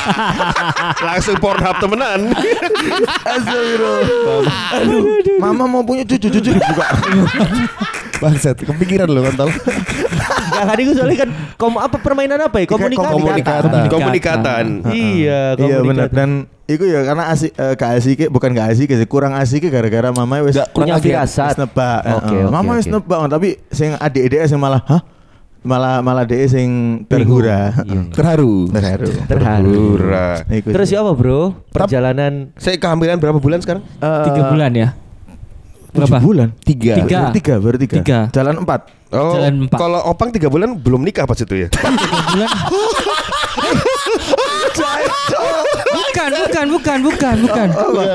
Langsung 1.02 1.36
Pornhub 1.38 1.76
temenan. 1.78 2.34
Astagfirullah. 3.22 4.42
Aduh, 4.74 5.02
mama 5.38 5.64
mau 5.68 5.82
punya 5.82 6.02
cucu-cucu 6.02 6.50
dibuka. 6.50 6.86
Bangsat, 8.22 8.54
kepikiran 8.54 9.10
lo 9.10 9.20
kontol. 9.22 9.50
Gak 10.52 10.64
kan 10.64 10.78
itu 10.78 10.92
soalnya 10.94 11.26
kan 11.26 11.30
kom 11.56 11.74
apa 11.74 11.98
permainan 11.98 12.38
apa 12.38 12.62
ya? 12.62 12.66
Komunikasi. 12.70 13.18
Komunikatan. 13.18 13.82
Komunikatan. 13.90 14.64
Iya, 14.88 15.58
Iya 15.58 15.76
benar 15.82 16.06
komunikasi. 16.06 16.14
dan 16.14 16.30
Iku 16.62 16.86
ya 16.86 17.02
karena 17.02 17.26
asik 17.28 17.52
eh, 17.52 17.74
gak 17.74 17.90
asik 17.98 18.18
bukan 18.30 18.54
gak 18.54 18.72
asik 18.72 18.88
sih 18.88 19.04
kurang 19.04 19.34
asik 19.34 19.66
gara-gara 19.66 20.08
mama 20.08 20.40
wis 20.40 20.54
Nggak, 20.54 20.68
kurang 20.70 21.02
firasat. 21.02 21.52
wis 21.52 21.58
nebak. 21.58 22.00
Mama 22.48 22.78
wis 22.78 22.86
oke. 22.86 22.94
nebak 22.94 23.18
tapi 23.28 23.48
sing 23.68 23.92
adik-adik 23.92 24.46
sing 24.46 24.56
malah 24.56 24.80
hah? 24.80 25.02
Malah 25.62 26.00
malah 26.00 26.22
dhek 26.22 26.46
sing 26.48 27.02
terhura. 27.06 27.74
Iya. 27.82 28.14
Terharu. 28.14 28.70
Terharu. 28.70 29.10
Terharu. 29.26 29.82
Terus 30.64 30.86
sih. 30.86 30.94
ya 30.94 31.02
apa 31.02 31.12
bro? 31.12 31.54
Perjalanan 31.70 32.54
Saya 32.56 32.78
kehamilan 32.78 33.18
berapa 33.18 33.36
bulan 33.36 33.58
sekarang? 33.58 33.82
Eh, 33.98 34.24
Tiga 34.26 34.42
bulan 34.48 34.70
ya. 34.72 34.88
Tujuh 35.92 36.08
Berapa? 36.08 36.24
bulan. 36.24 36.48
Tiga. 36.64 36.94
Tiga. 36.98 37.18
Baru 37.20 37.32
tiga, 37.32 37.54
baru 37.60 37.76
tiga. 37.76 37.96
Tiga. 38.00 38.18
Jalan 38.32 38.54
empat. 38.64 38.80
Oh, 39.12 39.36
Jalan 39.36 39.68
empat. 39.68 39.76
kalau 39.76 40.00
opang 40.08 40.32
tiga 40.32 40.48
bulan 40.48 40.72
belum 40.72 41.04
nikah 41.04 41.28
pas 41.28 41.36
itu 41.36 41.52
ya? 41.52 41.68
bulan. 42.32 42.48
bukan, 45.92 46.30
bukan, 46.32 46.66
bukan, 46.72 46.98
bukan, 47.04 47.36
bukan, 47.44 47.68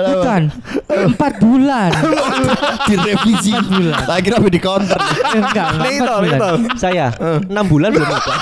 bukan. 0.09 0.41
Empat 0.87 1.33
bulan. 1.37 1.89
Direvisi. 2.89 3.53
Tak 3.93 4.17
kira 4.25 4.41
apa 4.41 4.49
di 4.49 4.57
counter. 4.57 4.97
Enggak, 5.37 5.67
enggak, 5.77 6.17
bulan. 6.17 6.39
saya 6.73 7.13
enam 7.45 7.65
bulan 7.69 7.93
belum 7.93 8.07
nikah. 8.09 8.37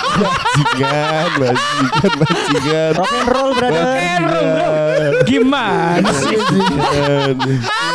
Bajingan, 0.55 1.29
bajingan, 1.35 2.11
bajingan. 2.23 2.91
Rock 2.95 3.11
and 3.11 3.27
roll 3.27 3.51
brother. 3.51 3.83
Gimana 5.27 6.09
sih? 6.23 6.37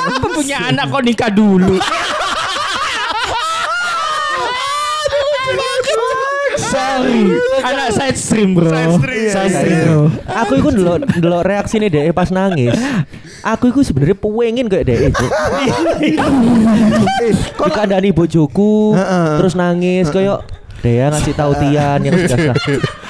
Apa 0.01 0.27
punya 0.31 0.57
anak 0.65 0.89
kok 0.89 1.03
nikah 1.03 1.29
dulu? 1.29 1.77
Sorry, 6.61 7.35
anak 7.63 7.89
side 7.93 8.19
stream 8.19 8.55
bro. 8.55 8.71
Side 9.27 9.51
stream 9.51 9.77
bro. 9.83 10.01
Aku 10.45 10.53
itu 10.57 10.69
dulu 10.71 10.93
dulu 11.19 11.37
reaksi 11.43 11.83
nih 11.83 11.91
deh 11.91 12.05
pas 12.11 12.31
nangis. 12.31 12.77
Aku 13.41 13.73
itu 13.73 13.81
sebenarnya 13.83 14.15
pengen 14.15 14.67
kayak 14.69 14.85
deh 14.87 14.99
itu. 15.11 15.27
Dikandani 17.57 18.11
bojoku, 18.13 18.95
Heeh. 18.95 19.29
terus 19.41 19.55
nangis 19.55 20.07
kayak 20.09 20.45
Dea 20.81 21.13
ngasih 21.13 21.37
tahu 21.37 21.53
Tian 21.61 22.01
yang 22.01 22.15
sudah 22.17 22.39
sah. 22.53 22.57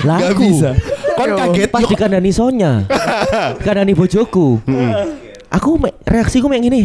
Lah 0.03 0.19
Gak 0.19 0.35
bisa. 0.37 0.71
Kon 1.15 1.31
kaget 1.37 1.69
pas 1.69 1.85
dikandani 1.85 2.31
Sonya, 2.33 2.83
dikandani 3.61 3.93
bojoku. 3.93 4.59
Aku 5.51 5.77
me- 5.77 5.95
reaksiku 6.07 6.47
kayak 6.47 6.63
gini. 6.63 6.83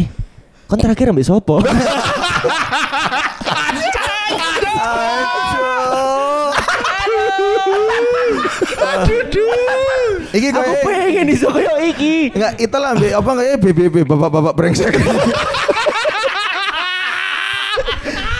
Kon 0.66 0.78
terakhir 0.78 1.14
ambil 1.14 1.22
sopo? 1.22 1.62
Iki 10.36 10.48
Aku 10.52 10.60
kayak 10.60 10.82
pengen 10.84 11.26
iso 11.32 11.48
kayak 11.48 11.76
iki. 11.86 12.28
enggak 12.36 12.52
itulah 12.60 12.92
mbak 12.92 13.12
apa 13.14 13.30
enggak 13.32 13.46
ya 13.46 13.56
BBB 13.56 13.96
bapak-bapak 14.04 14.52
brengsek. 14.52 14.92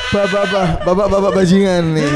Bapak-bapak, 0.06 0.80
bapak-bapak 0.85 1.30
bajingan 1.35 1.92
nih. 1.92 2.09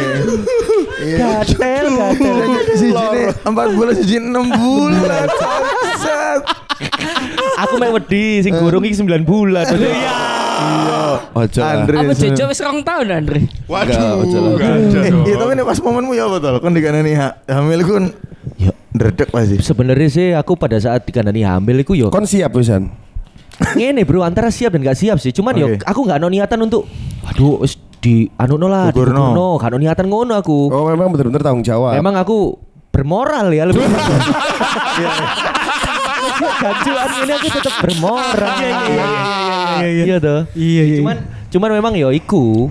Iya. 1.00 1.17
Gatel, 1.43 1.87
gatel. 1.90 2.37
Siji 2.73 3.05
nih 3.11 3.26
empat 3.40 3.67
bulan, 3.73 3.93
siji 3.97 4.17
enam 4.21 4.47
bulan. 4.49 5.26
Bangsat. 5.40 6.40
Aku 7.61 7.76
mek 7.76 7.90
wedi 7.93 8.40
sing 8.40 8.52
gorong 8.55 8.83
iki 8.83 8.97
9 8.99 9.23
bulan. 9.23 9.64
Iya. 9.71 10.17
Ojo 11.33 11.59
lah. 11.59 11.73
Andre. 11.83 11.97
Apa 11.99 12.12
Jojo 12.12 12.45
wis 12.49 12.61
rong 12.61 12.81
tahun 12.81 13.07
Andre? 13.11 13.40
Waduh, 13.64 14.21
ojo 14.21 14.38
Eh. 14.61 15.12
Iya 15.25 15.37
tapi 15.37 15.52
ini 15.52 15.62
pas 15.62 15.79
momenmu 15.79 16.12
ya 16.12 16.29
betul. 16.29 16.55
Kan 16.59 16.73
dikandani 16.73 17.12
ha, 17.14 17.29
hamil 17.47 17.81
kun 17.83 18.05
Ya, 18.57 18.73
ndredeg 18.93 19.29
pasti. 19.29 19.61
sebenarnya 19.61 20.09
sih 20.09 20.26
aku 20.33 20.57
pada 20.57 20.76
saat 20.76 21.05
dikandani 21.05 21.45
hamil 21.45 21.81
iku 21.81 21.93
yo 21.93 22.09
Kon 22.09 22.25
siap 22.25 22.52
Wisan? 22.52 22.88
ngene 23.76 24.09
bro 24.09 24.25
antara 24.25 24.49
siap 24.49 24.73
dan 24.73 24.81
gak 24.81 24.97
siap 24.97 25.21
sih. 25.21 25.33
Cuman 25.33 25.52
yo 25.52 25.76
aku 25.81 26.05
gak 26.05 26.21
ada 26.21 26.29
niatan 26.29 26.61
untuk 26.61 26.88
aduh 27.25 27.61
wis 27.61 27.76
di 28.00 28.25
anu 28.37 28.57
no 28.57 28.73
lah, 28.73 28.88
digugurno. 28.88 29.61
gak 29.61 29.73
ada 29.73 29.79
niatan 29.79 30.09
ngono 30.09 30.33
aku. 30.35 30.73
Oh 30.73 30.88
memang 30.88 31.12
benar-benar 31.12 31.40
tanggung 31.40 31.61
jawab. 31.61 31.93
Emang 31.93 32.17
aku 32.17 32.57
bermoral 32.90 33.52
ya 33.52 33.69
lebih. 33.69 33.85
Gajuan 36.40 37.09
ini 37.20 37.32
aku 37.32 37.49
tetap 37.52 37.75
bermoral. 37.78 38.56
Iya 38.56 38.78
iya 38.88 39.06
iya 39.87 40.04
iya 40.04 40.16
toh. 40.18 40.40
Iya, 40.52 40.82
iya. 40.85 40.97
Cuman 41.00 41.16
cuman 41.50 41.70
memang 41.76 41.92
yo 41.94 42.09
iku 42.11 42.70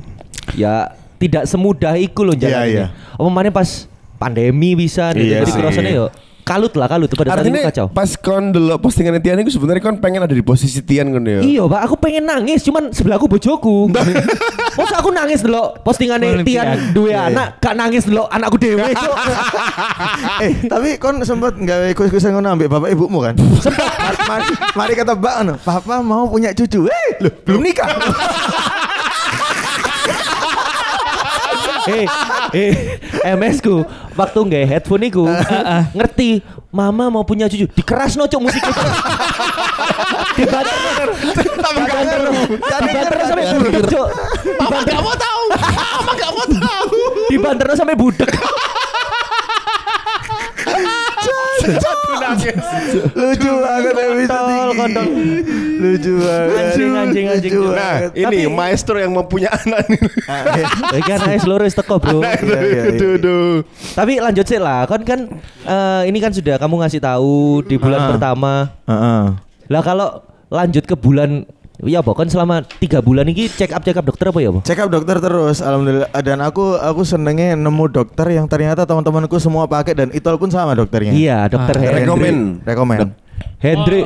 ya 0.56 0.90
tidak 1.20 1.46
semudah 1.46 1.94
iku 1.96 2.24
loh 2.24 2.34
Iya, 2.34 2.42
jalan 2.50 2.66
iya. 2.66 2.86
Apa 3.14 3.30
mana 3.30 3.50
pas 3.50 3.86
pandemi 4.16 4.74
bisa 4.74 5.12
Iya 5.14 5.44
jadi 5.44 5.50
sih. 5.50 5.60
kerasanya 5.60 5.92
yo 5.92 6.06
kalut 6.50 6.74
lah 6.74 6.90
kalut 6.90 7.10
pada 7.14 7.38
saat 7.38 7.46
itu 7.46 7.62
kacau. 7.62 7.86
pas 7.94 8.10
kon 8.18 8.50
dulu 8.50 8.74
postingan 8.82 9.22
Tian 9.22 9.38
itu 9.38 9.54
sebenarnya 9.54 9.86
kon 9.86 10.02
pengen 10.02 10.26
ada 10.26 10.34
di 10.34 10.42
posisi 10.42 10.82
Tian 10.82 11.14
kon 11.14 11.22
ya. 11.22 11.46
Iya, 11.46 11.64
Pak, 11.70 11.82
aku 11.86 11.96
pengen 12.02 12.26
nangis, 12.26 12.66
cuman 12.66 12.90
sebelahku 12.90 13.30
bojoku. 13.30 13.94
Masa 14.80 14.96
aku 14.98 15.14
nangis 15.14 15.46
dulu 15.46 15.78
Olimpian. 15.86 16.46
Tian 16.46 16.78
dua 16.98 17.30
anak, 17.30 17.62
gak 17.62 17.76
nangis 17.78 18.10
dulu 18.10 18.26
anakku 18.34 18.58
dewe. 18.58 18.82
Eh 20.40 20.56
tapi 20.72 20.96
kon 20.96 21.20
sempat 21.28 21.54
nggak 21.60 21.92
ikut-ikutan 21.94 22.32
ngono 22.32 22.56
ambek 22.56 22.72
bapak 22.72 22.90
ibumu 22.96 23.20
kan? 23.20 23.36
Sempat. 23.60 24.16
mari, 24.30 24.48
mari 24.74 24.94
kata 24.96 25.14
Mbak 25.20 25.34
anu, 25.44 25.54
papa 25.60 26.00
mau 26.00 26.32
punya 26.32 26.56
cucu. 26.56 26.88
Eh, 26.88 27.10
loh, 27.20 27.34
belum 27.44 27.62
nikah. 27.62 27.90
eh, 31.90 32.06
eh, 32.56 32.74
MS 33.24 33.58
ku 33.64 33.84
waktu 34.16 34.40
nggak 34.40 34.64
headphone 34.68 35.04
iku 35.08 35.26
ngerti 35.98 36.44
mama 36.70 37.10
mau 37.10 37.24
punya 37.26 37.50
cucu. 37.50 37.66
Dikeras 37.74 38.16
no 38.16 38.30
cok 38.30 38.42
musik 38.42 38.62
itu 38.62 38.82
dibanter 40.38 41.08
dibanter. 41.20 42.22
dibanter 42.86 43.20
sampai 43.26 43.46
budek 43.58 43.84
cok. 43.90 44.08
Mama 44.60 44.78
gak 44.86 45.02
mau 45.02 45.16
tahu. 45.16 45.44
Mama 45.60 46.12
gak 46.16 46.32
mau 46.32 46.46
tahu. 46.48 46.98
Dibanter 47.30 47.68
sampai 47.76 47.96
budek 47.98 48.32
Lucu 53.12 53.52
banget 53.56 53.94
episode 53.94 54.28
Kontol, 54.30 54.66
ini. 54.66 54.76
kontol. 54.76 55.06
Lucu 55.80 56.14
banget. 56.18 56.50
Anjing, 56.60 56.92
anjing, 56.94 57.26
anjing. 57.28 57.52
Lucu 57.52 57.70
Nah, 57.70 57.96
banget. 58.00 58.12
ini 58.16 58.40
maestro 58.48 58.96
yang 58.96 59.12
mempunyai 59.12 59.50
anak 59.50 59.82
nih. 59.88 60.00
Ya 60.90 61.02
kan 61.02 61.20
ayo 61.26 61.40
seluruh 61.40 61.66
teko 61.66 61.96
bro 61.98 62.20
Iya, 62.20 62.60
iya, 62.60 62.84
iya. 62.90 63.24
Tapi 63.94 64.14
lanjut 64.18 64.46
sih 64.46 64.58
lah 64.58 64.84
kan 64.86 65.02
kan 65.02 65.20
eh, 65.64 66.02
ini 66.06 66.18
kan 66.18 66.30
sudah 66.30 66.56
kamu 66.56 66.76
ngasih 66.80 67.00
tahu 67.00 67.40
di 67.64 67.76
bulan 67.76 68.00
Ah. 68.00 68.08
pertama 68.10 68.54
Heeh. 68.86 69.22
Lah 69.68 69.82
kalau 69.82 70.10
lanjut 70.48 70.84
ke 70.84 70.96
bulan 70.96 71.46
ya 71.80 72.04
apa 72.04 72.12
kan 72.12 72.28
selama 72.28 72.60
tiga 72.78 73.00
bulan 73.00 73.24
ini 73.24 73.48
check 73.48 73.72
up 73.72 73.80
check 73.82 73.96
up 73.96 74.04
dokter 74.04 74.28
apa 74.28 74.40
ya 74.40 74.52
apa? 74.52 74.60
Check 74.64 74.80
up 74.80 74.92
dokter 74.92 75.16
terus, 75.18 75.60
alhamdulillah. 75.60 76.12
Dan 76.20 76.44
aku 76.44 76.76
aku 76.76 77.02
senengnya 77.04 77.56
nemu 77.56 77.86
dokter 77.88 78.28
yang 78.30 78.46
ternyata 78.46 78.84
teman-temanku 78.84 79.40
semua 79.40 79.64
pakai 79.64 79.96
dan 79.96 80.12
itu 80.12 80.28
pun 80.36 80.52
sama 80.52 80.76
dokternya. 80.76 81.16
Iya 81.16 81.48
dokter 81.48 81.76
Ah. 81.76 81.82
Hendrik. 81.82 82.04
Rekomen. 82.04 82.36
Rekomen. 82.68 82.98
Hendrik. 83.60 84.06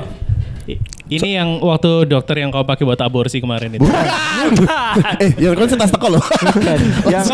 I- 0.63 0.79
Ini 1.03 1.29
yang 1.35 1.59
waktu 1.59 2.07
dokter 2.07 2.39
yang 2.39 2.47
kau 2.47 2.63
pakai 2.63 2.87
buat 2.87 2.95
aborsi 3.03 3.43
kemarin 3.43 3.75
itu. 3.75 3.83
eh, 5.19 5.35
yang 5.43 5.51
kon 5.51 5.67
setas 5.67 5.91
teko 5.91 6.07
loh. 6.15 6.23
yang 7.11 7.27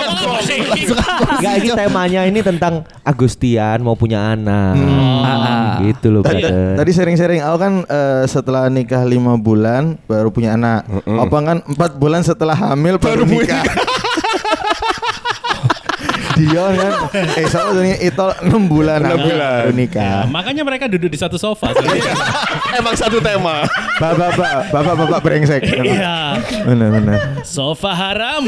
Enggak 1.37 1.53
ini 1.61 1.69
temanya 1.77 2.21
ini 2.25 2.39
tentang 2.41 2.81
Agustian 3.05 3.85
mau 3.85 3.93
punya 3.93 4.33
anak. 4.33 4.73
Ah, 4.73 5.29
ah. 5.29 5.73
Gitu 5.85 6.09
loh 6.09 6.25
tadi, 6.25 6.41
brother. 6.41 6.81
tadi 6.81 6.91
sharing-sharing 6.97 7.41
aku 7.45 7.57
kan 7.61 7.73
eh, 7.85 8.23
setelah 8.25 8.73
nikah 8.73 9.05
lima 9.05 9.37
bulan 9.37 10.01
baru 10.09 10.33
punya 10.33 10.57
anak. 10.57 10.89
Apa 11.05 11.37
kan 11.37 11.57
empat 11.61 11.91
bulan 12.01 12.25
setelah 12.25 12.57
hamil 12.57 12.97
baru, 12.97 13.21
nikah. 13.21 13.61
Dion 16.39 16.71
kan. 16.79 16.93
Eh 17.35 17.45
sama 17.51 17.75
ini 17.83 17.99
itu 17.99 18.25
6 18.47 18.47
bulan. 18.71 19.03
6 19.03 19.27
bulan. 19.27 19.59
Baru 19.67 19.73
nikah. 19.75 20.23
Ya, 20.23 20.31
makanya 20.31 20.63
mereka 20.63 20.87
duduk 20.87 21.11
di 21.11 21.19
satu 21.19 21.35
sofa. 21.35 21.75
Emang 22.79 22.95
satu 22.95 23.19
tema. 23.19 23.67
Bapak-bapak, 23.99 24.71
bapak-bapak 24.71 25.19
brengsek. 25.19 25.61
Iya. 25.67 26.39
Benar 26.63 26.89
benar. 26.95 27.17
Sofa 27.43 27.91
haram. 27.91 28.47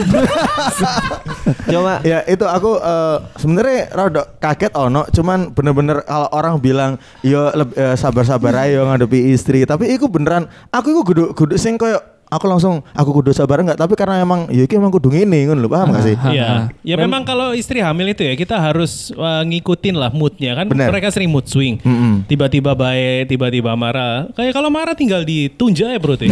Cuma 1.71 1.99
Ya 2.07 2.23
itu 2.25 2.45
aku 2.47 2.79
eh, 2.79 3.17
sebenarnya 3.35 3.79
rada 3.91 4.23
kaget 4.39 4.73
ono, 4.73 5.05
cuman 5.11 5.51
bener-bener 5.51 6.01
kalau 6.07 6.29
orang 6.31 6.55
bilang 6.57 6.91
yo 7.21 7.51
eh, 7.51 7.95
sabar-sabar 7.99 8.55
ayo 8.67 8.87
ngadepi 8.87 9.31
istri, 9.35 9.67
tapi 9.67 9.91
iku 9.91 10.07
beneran 10.07 10.47
aku 10.71 10.95
iku 10.95 11.01
kudu 11.03 11.23
kudu 11.35 11.55
sing 11.59 11.75
koyo 11.75 11.99
aku 12.31 12.47
langsung 12.47 12.79
aku 12.95 13.11
kudu 13.19 13.35
sabar 13.35 13.59
enggak, 13.59 13.75
tapi 13.75 13.91
karena 13.99 14.23
emang 14.23 14.47
ya 14.47 14.63
iki 14.63 14.79
emang 14.79 14.87
kudu 14.87 15.11
ngene 15.11 15.51
ngono 15.51 15.67
lho, 15.67 15.69
paham 15.69 15.91
gak 15.91 16.03
sih? 16.07 16.15
Iya. 16.31 16.71
Ya 16.79 16.95
memang 16.95 17.27
kalau 17.27 17.51
istri 17.51 17.83
hamil 17.83 18.15
itu 18.15 18.23
ya 18.23 18.39
kita 18.39 18.55
harus 18.55 19.11
uh, 19.19 19.43
ngikutin 19.43 19.99
lah 19.99 20.07
moodnya 20.15 20.55
kan. 20.55 20.71
Bener. 20.71 20.87
Mereka 20.87 21.11
sering 21.11 21.27
mood 21.27 21.43
swing. 21.43 21.75
Mm-mm. 21.83 22.23
Tiba-tiba 22.23 22.71
baik, 22.71 23.27
tiba-tiba 23.27 23.75
marah. 23.75 24.31
Kayak 24.31 24.55
kalau 24.55 24.71
marah 24.71 24.95
tinggal 24.95 25.27
ditunja 25.27 25.91
ya 25.91 25.99
bro. 25.99 26.15
tuh. 26.15 26.31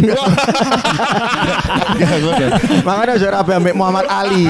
Makanya 2.86 3.20
saya 3.20 3.44
rapi 3.44 3.52
ambek 3.60 3.76
Muhammad 3.76 4.08
Ali. 4.08 4.48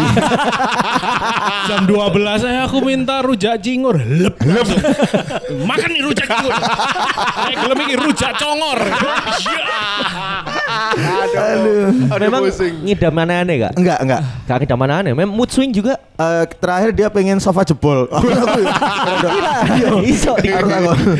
Jam 1.68 1.82
12 1.90 2.44
saya 2.46 2.70
aku 2.70 2.78
minta 2.78 3.18
rujak 3.26 3.58
cingur. 3.58 3.98
Lep. 3.98 4.38
langsung. 4.38 4.78
Makan 5.66 5.88
nih 5.90 6.02
rujak 6.06 6.28
cingur. 6.30 6.54
Saya 7.34 7.54
gelem 7.58 7.80
rujak 8.06 8.32
congor. 8.38 8.78
Aduh. 10.90 12.18
memang 12.18 12.42
ngidam 12.82 13.14
aneh-aneh 13.14 13.54
gak? 13.68 13.72
Enggak, 13.78 13.98
enggak. 14.02 14.20
Gak 14.46 14.56
ngidam 14.62 14.80
aneh-aneh. 14.82 15.12
Memang 15.14 15.34
mood 15.34 15.50
swing 15.50 15.70
juga. 15.70 15.98
Eh, 16.18 16.44
terakhir 16.58 16.90
dia 16.92 17.08
pengen 17.08 17.38
sofa 17.38 17.62
jebol. 17.62 18.06
Aku 18.12 18.26
Iso 20.02 20.34
di. 20.40 20.50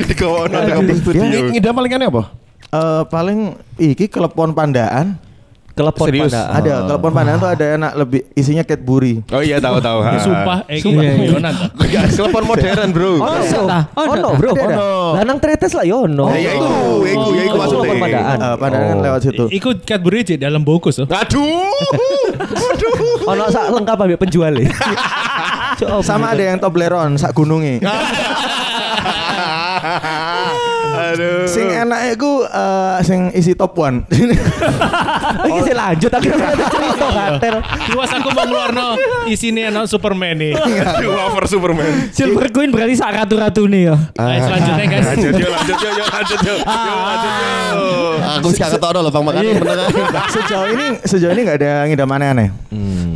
Di 0.05 0.15
kawan 0.15 0.51
ada 0.51 0.75
Dia- 0.75 0.83
di 0.83 0.95
studio. 0.99 1.23
Ngidam 1.55 1.73
paling 1.73 1.93
aneh 1.95 2.09
apa? 2.11 2.23
Eh, 2.71 3.03
paling 3.09 3.39
iki 3.79 4.07
kelepon 4.07 4.55
pandaan. 4.55 5.19
Kelepon 5.71 6.07
Serius? 6.07 6.29
pada. 6.29 6.43
Ada 6.53 6.73
kelepon 6.85 7.11
pandaan 7.11 7.39
tuh 7.39 7.49
ada 7.49 7.67
enak 7.73 7.93
lebih 7.97 8.21
isinya 8.33 8.61
Cadbury. 8.61 9.23
Oh 9.29 9.39
iya 9.39 9.57
tahu 9.57 9.79
tahu. 9.79 9.99
ha. 10.01 10.13
Sumpah, 10.27 10.59
eh 10.67 10.79
Sumpah. 10.79 11.03
guyonan. 11.05 11.55
Enggak, 11.73 12.05
telepon 12.11 12.43
modern, 12.45 12.89
Bro. 12.91 13.13
Oh, 13.15 13.39
Nah, 13.63 13.83
oh, 13.93 14.03
oh, 14.03 14.15
no, 14.15 14.21
nah, 14.21 14.33
bro. 14.35 14.51
ada, 14.53 14.65
ada. 14.67 14.77
Lanang 15.17 15.39
tretes 15.39 15.73
lah 15.73 15.83
yo 15.83 16.05
no. 16.05 16.27
Ya, 16.31 16.39
ya, 16.41 16.51
itu, 16.53 16.67
itu, 17.07 17.29
ya, 17.33 17.43
itu 17.43 17.51
Oh, 17.51 17.57
maksudnya. 17.57 17.81
kelepon 17.81 17.97
padaan. 17.99 18.37
Eh, 18.37 18.57
pandaan 18.57 18.85
kan 18.85 18.97
Oh. 18.97 19.05
lewat 19.05 19.21
situ. 19.23 19.45
Ikut 19.49 19.77
Cadbury 19.83 20.21
di 20.23 20.35
dalam 20.37 20.61
bungkus 20.61 20.99
loh. 20.99 21.07
Aduh. 21.07 21.71
Aduh. 22.35 22.93
Ono 23.27 23.45
sak 23.47 23.71
lengkap 23.71 23.97
ambil 23.97 24.19
penjual 24.19 24.53
e. 24.61 24.67
Coba. 25.77 26.03
Sama 26.03 26.31
ada 26.31 26.43
yang 26.45 26.59
Toblerone 26.59 27.15
sak 27.15 27.33
gunungnya. 27.33 27.79
Aduh. 31.01 31.49
sing 31.49 31.67
enak 31.67 32.15
iku 32.15 32.45
eh, 32.45 32.99
sing 33.03 33.33
isi 33.33 33.57
top 33.57 33.73
one. 33.75 34.05
Iki 35.49 35.61
sih 35.65 35.75
lanjut 35.75 36.11
akhirnya 36.13 36.47
ada 36.53 36.65
cerita 36.69 37.07
kater. 37.09 37.55
Luas 37.97 38.11
aku 38.13 38.29
mau 38.31 38.45
ngeluar 38.45 38.71
no 38.71 38.89
isinya 39.27 39.73
no 39.73 39.89
Superman 39.89 40.37
nih. 40.37 40.53
Aduh, 40.97 41.17
over 41.17 41.45
Superman. 41.49 42.13
Silver 42.13 42.49
Queen 42.53 42.71
berarti 42.71 42.95
sak 42.97 43.15
ratu-ratu 43.15 43.65
nih 43.67 43.91
ya. 43.91 43.97
Ayo 44.19 44.39
selanjutnya 44.47 44.85
guys. 44.87 45.07
Lanjut 45.11 45.33
yuk, 45.35 45.51
lanjut 45.51 45.79
yuk, 45.79 45.93
yuk, 45.97 46.09
lanjut 46.09 46.41
yuk. 46.45 46.59
Yuk, 46.61 46.99
lanjut 47.01 47.35
yuk. 47.35 48.15
Aku 48.41 48.47
sih 48.55 48.61
kagak 48.63 48.81
tau 48.81 49.01
loh 49.01 49.11
Bang 49.11 49.25
makanya 49.27 49.53
bener 49.59 49.79
sejauh 50.35 50.69
ini 50.71 50.87
sejauh 51.03 51.33
ini 51.35 51.41
nggak 51.47 51.59
ada 51.61 51.73
ngidam 51.89 52.11
aneh-aneh. 52.11 52.49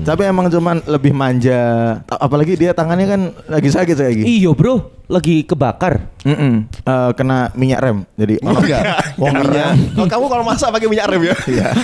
Tapi 0.05 0.23
emang 0.29 0.53
cuman 0.53 0.85
lebih 0.85 1.17
manja. 1.17 1.61
Apalagi 2.09 2.61
dia 2.61 2.77
tangannya 2.77 3.07
kan 3.09 3.21
lagi 3.49 3.69
sakit 3.73 3.97
kayak 3.97 4.15
gini. 4.21 4.27
Iyo 4.43 4.53
bro, 4.53 4.93
lagi 5.09 5.49
kebakar. 5.49 6.13
Eh, 6.25 7.11
kena 7.17 7.49
minyak 7.57 7.74
rem. 7.81 7.99
Jadi 8.15 8.35
Oh 8.43 8.55
enggak. 8.61 8.83
Minyak. 9.17 9.73
Oh, 9.97 10.07
kamu 10.07 10.25
kalau 10.29 10.45
masak 10.45 10.69
pakai 10.71 10.87
minyak 10.87 11.07
rem 11.09 11.23
ya? 11.25 11.35
Iya. 11.47 11.69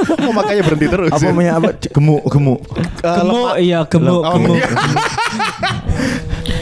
Oh, 0.00 0.32
makanya 0.32 0.64
berhenti 0.64 0.86
terus. 0.88 1.12
apa 1.12 1.22
ya? 1.22 1.32
minyak 1.32 1.54
apa? 1.60 1.68
Gemuk, 1.92 2.22
gemuk. 2.26 2.60
Gemuk, 2.98 3.52
iya 3.58 3.84
gemuk, 3.84 4.22
Oh, 4.22 4.32
gemuk. 4.34 4.56
minyak. 4.56 4.70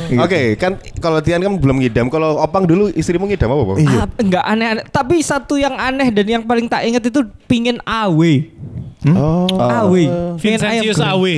Oke, 0.25 0.56
kan 0.56 0.72
kalau 0.98 1.20
Tian 1.20 1.38
kan 1.38 1.52
belum 1.54 1.78
ngidam. 1.78 2.08
Kalau 2.08 2.40
Opang 2.40 2.64
dulu 2.64 2.88
istrimu 2.90 3.28
ngidam 3.28 3.52
apa, 3.52 3.62
Bang? 3.62 3.78
Iya. 3.78 3.98
Ah, 3.98 4.08
enggak 4.16 4.44
aneh-aneh. 4.44 4.84
Tapi 4.88 5.20
satu 5.20 5.54
yang 5.54 5.76
aneh 5.76 6.08
dan 6.10 6.26
yang 6.26 6.42
paling 6.42 6.66
tak 6.66 6.82
ingat 6.82 7.04
itu 7.04 7.20
pingin 7.44 7.78
awe. 7.84 8.32
Oh. 9.14 9.46
Awe. 9.54 10.02
Pingin 10.40 10.58
ayam 10.58 10.82
Vincentius 10.82 10.98
goreng. 10.98 11.14
Awe. 11.14 11.34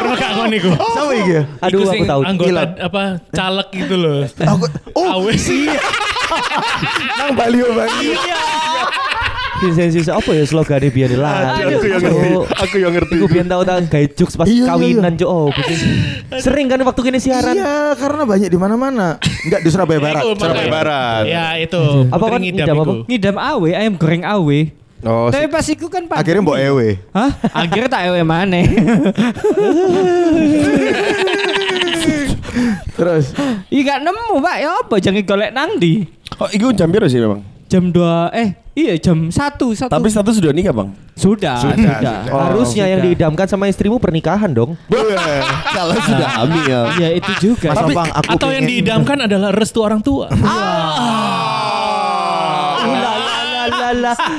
Pernah 0.00 0.16
gak 0.16 0.30
kau 0.32 0.46
niku? 0.48 0.70
Sama 0.96 1.12
iki? 1.12 1.32
Aduh 1.60 1.80
aku 1.84 2.04
tahu. 2.08 2.20
Anggota 2.24 2.62
apa 2.80 3.02
caleg 3.36 3.68
gitu 3.76 3.94
loh. 4.00 4.18
Aku 4.24 4.64
oh, 4.96 5.06
Awe 5.20 5.32
sih. 5.36 5.68
nang 7.20 7.36
Bali 7.36 7.58
oh, 7.60 7.72
Bali. 7.76 8.16
Vincenzius 9.60 10.08
apa 10.08 10.32
ya 10.32 10.44
slogannya 10.48 10.88
biar 10.88 11.12
lah. 11.20 11.60
Aku 11.60 11.84
yang 11.84 12.00
ngerti. 12.00 12.32
Aku 12.48 12.76
yang 12.80 12.92
ngerti. 12.96 13.14
Iku 13.20 13.26
biar 13.28 13.44
tahu 13.44 13.62
tahu 13.68 13.78
gaya 13.92 14.08
jokes 14.16 14.34
pas 14.40 14.48
Iya, 14.48 14.64
iya, 14.64 14.72
kawinan 14.72 15.12
cok. 15.20 15.28
Oh. 15.28 15.52
Sering 16.40 16.66
kan 16.72 16.80
waktu 16.80 17.00
kini 17.04 17.20
siaran. 17.20 17.52
Iya, 17.52 17.92
karena 18.00 18.24
banyak 18.24 18.48
di 18.48 18.56
mana-mana. 18.56 19.20
Enggak 19.20 19.60
di 19.60 19.68
Surabaya 19.68 20.00
Barat. 20.00 20.22
Surabaya. 20.24 20.70
Barat. 20.72 21.24
Ya 21.28 21.60
itu. 21.60 22.08
Apa 22.08 22.24
kan 22.24 22.40
ngidam 22.40 22.76
apa? 22.80 22.92
Ngidam 23.04 23.36
awe, 23.36 23.70
ayam 23.76 23.94
goreng 24.00 24.24
awe. 24.24 24.79
Oh, 25.00 25.26
Tapi 25.26 25.46
pas 25.46 25.64
iku 25.64 25.86
kan 25.86 26.04
pandemi. 26.04 26.20
Akhirnya 26.20 26.42
mbok 26.42 26.58
ewe. 26.58 26.88
Hah? 27.10 27.30
Akhirnya 27.54 27.88
tak 27.88 28.02
ewe 28.06 28.20
maneh. 28.22 28.68
Terus 32.92 33.32
Iya 33.68 33.82
gak 33.86 34.00
nemu 34.02 34.34
pak 34.38 34.56
ya 34.58 34.70
apa 34.76 34.94
jangan 34.98 35.22
golek 35.22 35.50
nang 35.50 35.70
di 35.76 36.04
Oh, 36.36 36.48
itu 36.48 36.68
jam 36.72 36.88
biru 36.88 37.04
sih 37.04 37.16
memang. 37.16 37.40
jam 37.66 37.86
2 37.86 38.02
eh 38.32 38.48
iya 38.72 38.96
jam 38.96 39.28
1 39.28 39.30
satu 39.30 39.86
Tapi 39.86 40.08
status 40.08 40.34
sudah 40.34 40.50
nikah, 40.50 40.74
Bang. 40.74 40.90
sudah 41.14 41.54
Sudah, 41.56 41.76
sudah, 41.76 41.96
sudah. 42.26 42.42
Harusnya 42.42 42.84
yang 42.86 42.98
sudah. 42.98 43.08
diidamkan 43.08 43.46
sama 43.46 43.64
istrimu 43.66 43.96
pernikahan 43.96 44.50
dong. 44.50 44.74
Kalau 45.76 45.94
sudah 45.96 46.28
hamil. 46.40 46.80
Iya 46.96 47.08
itu 47.14 47.30
juga. 47.40 47.70
Mas 47.70 47.78
Tapi 47.78 47.92
Opang, 47.92 48.10
aku 48.10 48.30
atau 48.32 48.48
yang 48.48 48.64
pengen- 48.64 48.70
diidamkan 48.74 49.18
adalah 49.22 49.50
restu 49.50 49.80
orang 49.80 50.00
tua. 50.00 50.26
Lalalala. 50.28 51.79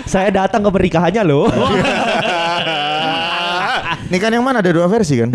Saya 0.08 0.30
datang 0.34 0.64
ke 0.66 0.70
pernikahannya 0.70 1.24
loh. 1.26 1.48
Ini 4.12 4.20
kan 4.20 4.36
yang 4.36 4.44
mana 4.44 4.60
ada 4.60 4.76
dua 4.76 4.92
versi 4.92 5.16
kan? 5.16 5.32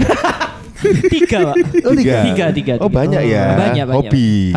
tiga 1.16 1.50
pak. 1.50 1.54
Oh, 1.88 1.96
tiga. 1.96 2.16
Tiga 2.28 2.46
tiga. 2.52 2.72
Oh, 2.76 2.92
tiga. 2.92 2.96
banyak 3.00 3.22
ya. 3.24 3.56
Banyak 3.56 3.84
banyak. 3.88 4.12
Hobi. 4.12 4.52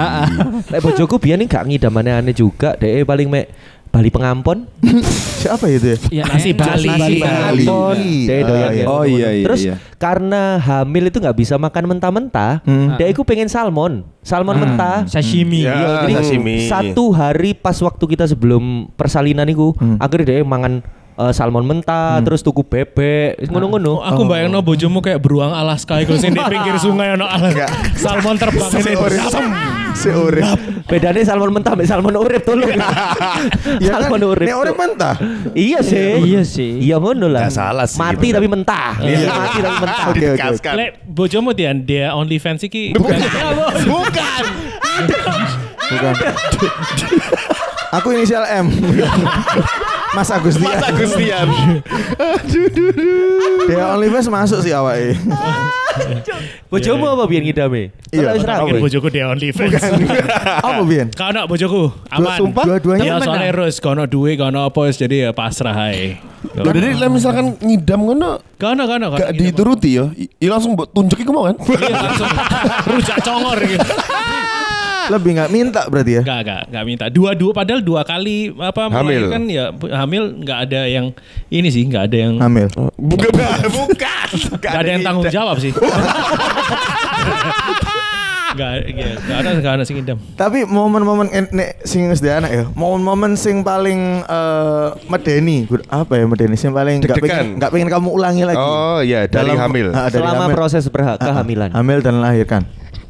Lek 0.67 0.79
bojoku 0.83 1.15
biyen 1.23 1.47
gak 1.47 1.63
ngidam 1.65 1.95
aneh-aneh 1.95 2.35
juga. 2.35 2.75
Dek 2.75 3.07
paling 3.07 3.31
mek 3.31 3.47
Bali 3.89 4.09
pengampon. 4.09 4.69
Siapa 5.41 5.65
itu 5.65 5.91
ya? 5.91 5.97
Iya, 6.11 6.23
Nasi. 6.29 6.49
Bali. 6.53 6.85
Nasi 6.85 6.87
Bali. 6.93 7.19
Pengampon. 7.19 7.97
Dek 8.23 8.41
doyan 8.43 8.61
Ah, 8.61 8.69
iya. 8.69 8.77
ya. 8.77 8.85
Oh 8.85 9.03
iya 9.03 9.29
iya. 9.33 9.45
Terus 9.49 9.61
iya. 9.63 9.75
karena 9.95 10.41
hamil 10.57 11.03
itu 11.05 11.17
nggak 11.17 11.33
bisa 11.35 11.55
makan 11.55 11.83
mentah-mentah, 11.87 12.61
Hmm. 12.61 12.95
dia 12.95 13.07
itu 13.07 13.21
pengen 13.23 13.47
salmon, 13.47 14.05
salmon 14.21 14.55
mentah. 14.55 15.03
Sashimi. 15.05 15.65
Ya. 15.65 15.73
Iya, 15.73 15.87
jadi 16.05 16.13
sashimi. 16.17 16.55
satu 16.69 17.09
hari 17.09 17.51
pas 17.51 17.75
waktu 17.75 18.05
kita 18.05 18.25
sebelum 18.25 18.93
persalinan 18.93 19.45
itu, 19.45 19.73
akhirnya 19.97 20.25
dia 20.29 20.45
mangan 20.45 20.85
eh, 21.19 21.31
salmon 21.31 21.61
mentah, 21.61 22.23
terus 22.23 22.39
tuku 22.39 22.63
bebek, 22.63 23.35
Oh, 23.43 23.51
ngono-ngono. 23.51 23.99
aku 23.99 24.23
bayangno 24.23 24.59
bojomu 24.59 25.03
kayak 25.03 25.19
beruang 25.19 25.51
Alaska 25.51 25.99
iku 25.99 26.15
sing 26.15 26.31
di 26.31 26.39
pinggir 26.41 26.79
sungai 26.81 27.11
ono 27.13 27.27
alas. 27.27 27.53
Salmon 27.93 28.39
terbang 28.39 28.71
ini. 28.73 28.93
Seorang. 29.91 30.55
Bedanya 30.87 31.21
salmon 31.21 31.51
mentah 31.51 31.75
sama 31.75 31.83
salmon 31.83 32.15
urip 32.15 32.41
tolong. 32.41 32.71
Ya 33.83 33.91
kan? 33.91 34.07
salmon 34.07 34.21
urip. 34.25 34.47
Ini 34.47 34.53
orang 34.53 34.75
mentah. 34.75 35.15
Iya 35.51 35.79
sih. 35.81 36.23
Iya 36.23 36.41
sih. 36.41 36.79
Iya 36.79 36.95
ngono 36.97 37.27
lah. 37.27 37.45
Nggak 37.45 37.53
salah 37.53 37.85
sih, 37.85 37.99
Mati 37.99 38.31
bener. 38.31 38.35
tapi 38.39 38.47
mentah. 38.47 38.89
Iya. 38.97 39.27
Mati 39.27 39.57
tapi 39.59 39.77
mentah. 39.77 40.05
Oke 40.09 40.25
oke. 40.31 40.69
Lek 40.73 40.89
bojomu 41.03 41.51
Tian, 41.51 41.83
dia 41.83 42.15
only 42.15 42.39
fans 42.39 42.63
iki. 42.63 42.95
Bukan. 42.95 43.19
Bukan. 43.85 44.43
Bukan. 45.89 46.13
Aku 47.91 48.07
inisial 48.13 48.45
M. 48.45 48.69
Mas 50.15 50.29
Agustian. 50.33 50.73
Mas 50.73 50.85
Agustian. 50.89 51.47
Dia 53.69 53.93
OnlyFans 53.93 54.27
masuk 54.29 54.59
sih 54.65 54.73
awake. 54.73 55.13
Bojomu 56.71 57.05
apa 57.05 57.23
biar 57.25 57.41
ngidame? 57.45 57.93
Iya. 58.13 58.37
Mungkin 58.37 58.81
bojoku 58.81 59.09
dia 59.09 59.25
only 59.25 59.49
fans. 59.49 59.73
Apa? 60.65 60.81
Kau 61.17 61.29
nak 61.33 61.45
bojoku 61.49 61.89
aman. 62.13 62.37
Sumpah? 62.37 62.63
Dua-duanya 62.65 63.05
Ya 63.05 63.15
soalnya 63.19 63.49
terus 63.51 63.81
duit, 64.05 64.37
kau 64.37 64.53
nak 64.53 64.69
apa 64.69 64.81
jadi 64.93 65.29
ya 65.29 65.29
pasrah. 65.33 65.75
Loh, 66.55 66.71
jadi 66.71 66.95
lah 66.95 67.09
misalkan 67.09 67.57
ngidam 67.59 68.05
nak 68.77 68.85
kau 68.85 68.97
nak. 69.01 69.09
gak 69.17 69.33
dituruti 69.33 69.97
ya. 69.97 70.13
I- 70.13 70.29
i 70.29 70.47
langsung 70.47 70.77
tunjuk 70.77 71.19
iku 71.19 71.31
mau 71.33 71.49
kan? 71.49 71.57
Iya 71.57 71.97
langsung 71.99 72.29
rujak 72.85 73.17
congor 73.25 73.59
gitu. 73.65 73.87
Lebih 75.09 75.31
nggak 75.35 75.49
minta 75.49 75.81
berarti 75.85 76.11
ya? 76.11 76.21
Enggak, 76.21 76.39
enggak, 76.39 76.61
enggak 76.67 76.83
minta. 76.85 77.05
Dua-dua 77.07 77.51
padahal 77.51 77.81
dua 77.81 78.01
kali 78.03 78.37
apa 78.53 78.81
Hamil. 78.87 79.01
melahirkan 79.25 79.41
ya 79.45 79.65
hamil 79.95 80.23
enggak 80.35 80.59
ada 80.65 80.81
yang 80.85 81.05
ini 81.47 81.67
sih, 81.67 81.83
enggak 81.83 82.07
ada 82.07 82.17
yang 82.19 82.33
Hamil. 82.37 82.67
Bukan, 82.93 83.29
bukan. 83.67 84.27
enggak 84.53 84.73
ada 84.75 84.89
yang 84.89 85.01
tanggung 85.01 85.25
jawab 85.27 85.57
sih. 85.57 85.73
Enggak, 88.49 88.71
iya, 88.83 89.09
enggak 89.15 89.37
ada 89.39 89.49
enggak 89.55 89.73
ada 89.73 89.83
sing 89.83 89.97
idam. 89.97 90.17
Tapi 90.33 90.65
momen-momen 90.65 91.29
en- 91.29 91.49
nek 91.49 91.81
sing 91.81 92.05
wis 92.05 92.19
anak 92.19 92.49
ya, 92.49 92.63
momen-momen 92.71 93.33
sing 93.33 93.61
paling 93.61 94.21
eh, 94.21 94.87
medeni, 95.05 95.69
apa 95.85 96.13
ya 96.15 96.25
medeni 96.25 96.53
sing 96.53 96.69
paling 96.69 96.97
nggak 96.99 97.13
Deg-degan. 97.15 97.29
pengen 97.29 97.47
nggak 97.57 97.71
pengen 97.71 97.89
kamu 97.89 98.09
ulangi 98.11 98.43
lagi. 98.43 98.57
Oh, 98.59 98.99
iya, 98.99 99.25
dari 99.25 99.53
hamil. 99.53 99.89
Ah, 99.89 100.05
dari 100.07 100.19
Selama 100.19 100.43
hamil. 100.43 100.55
proses 100.55 100.83
berha- 100.85 101.13
Ah, 101.13 101.21
ah, 101.21 101.25
kehamilan. 101.31 101.69
hamil 101.71 101.99
dan 101.99 102.13
melahirkan. 102.15 102.61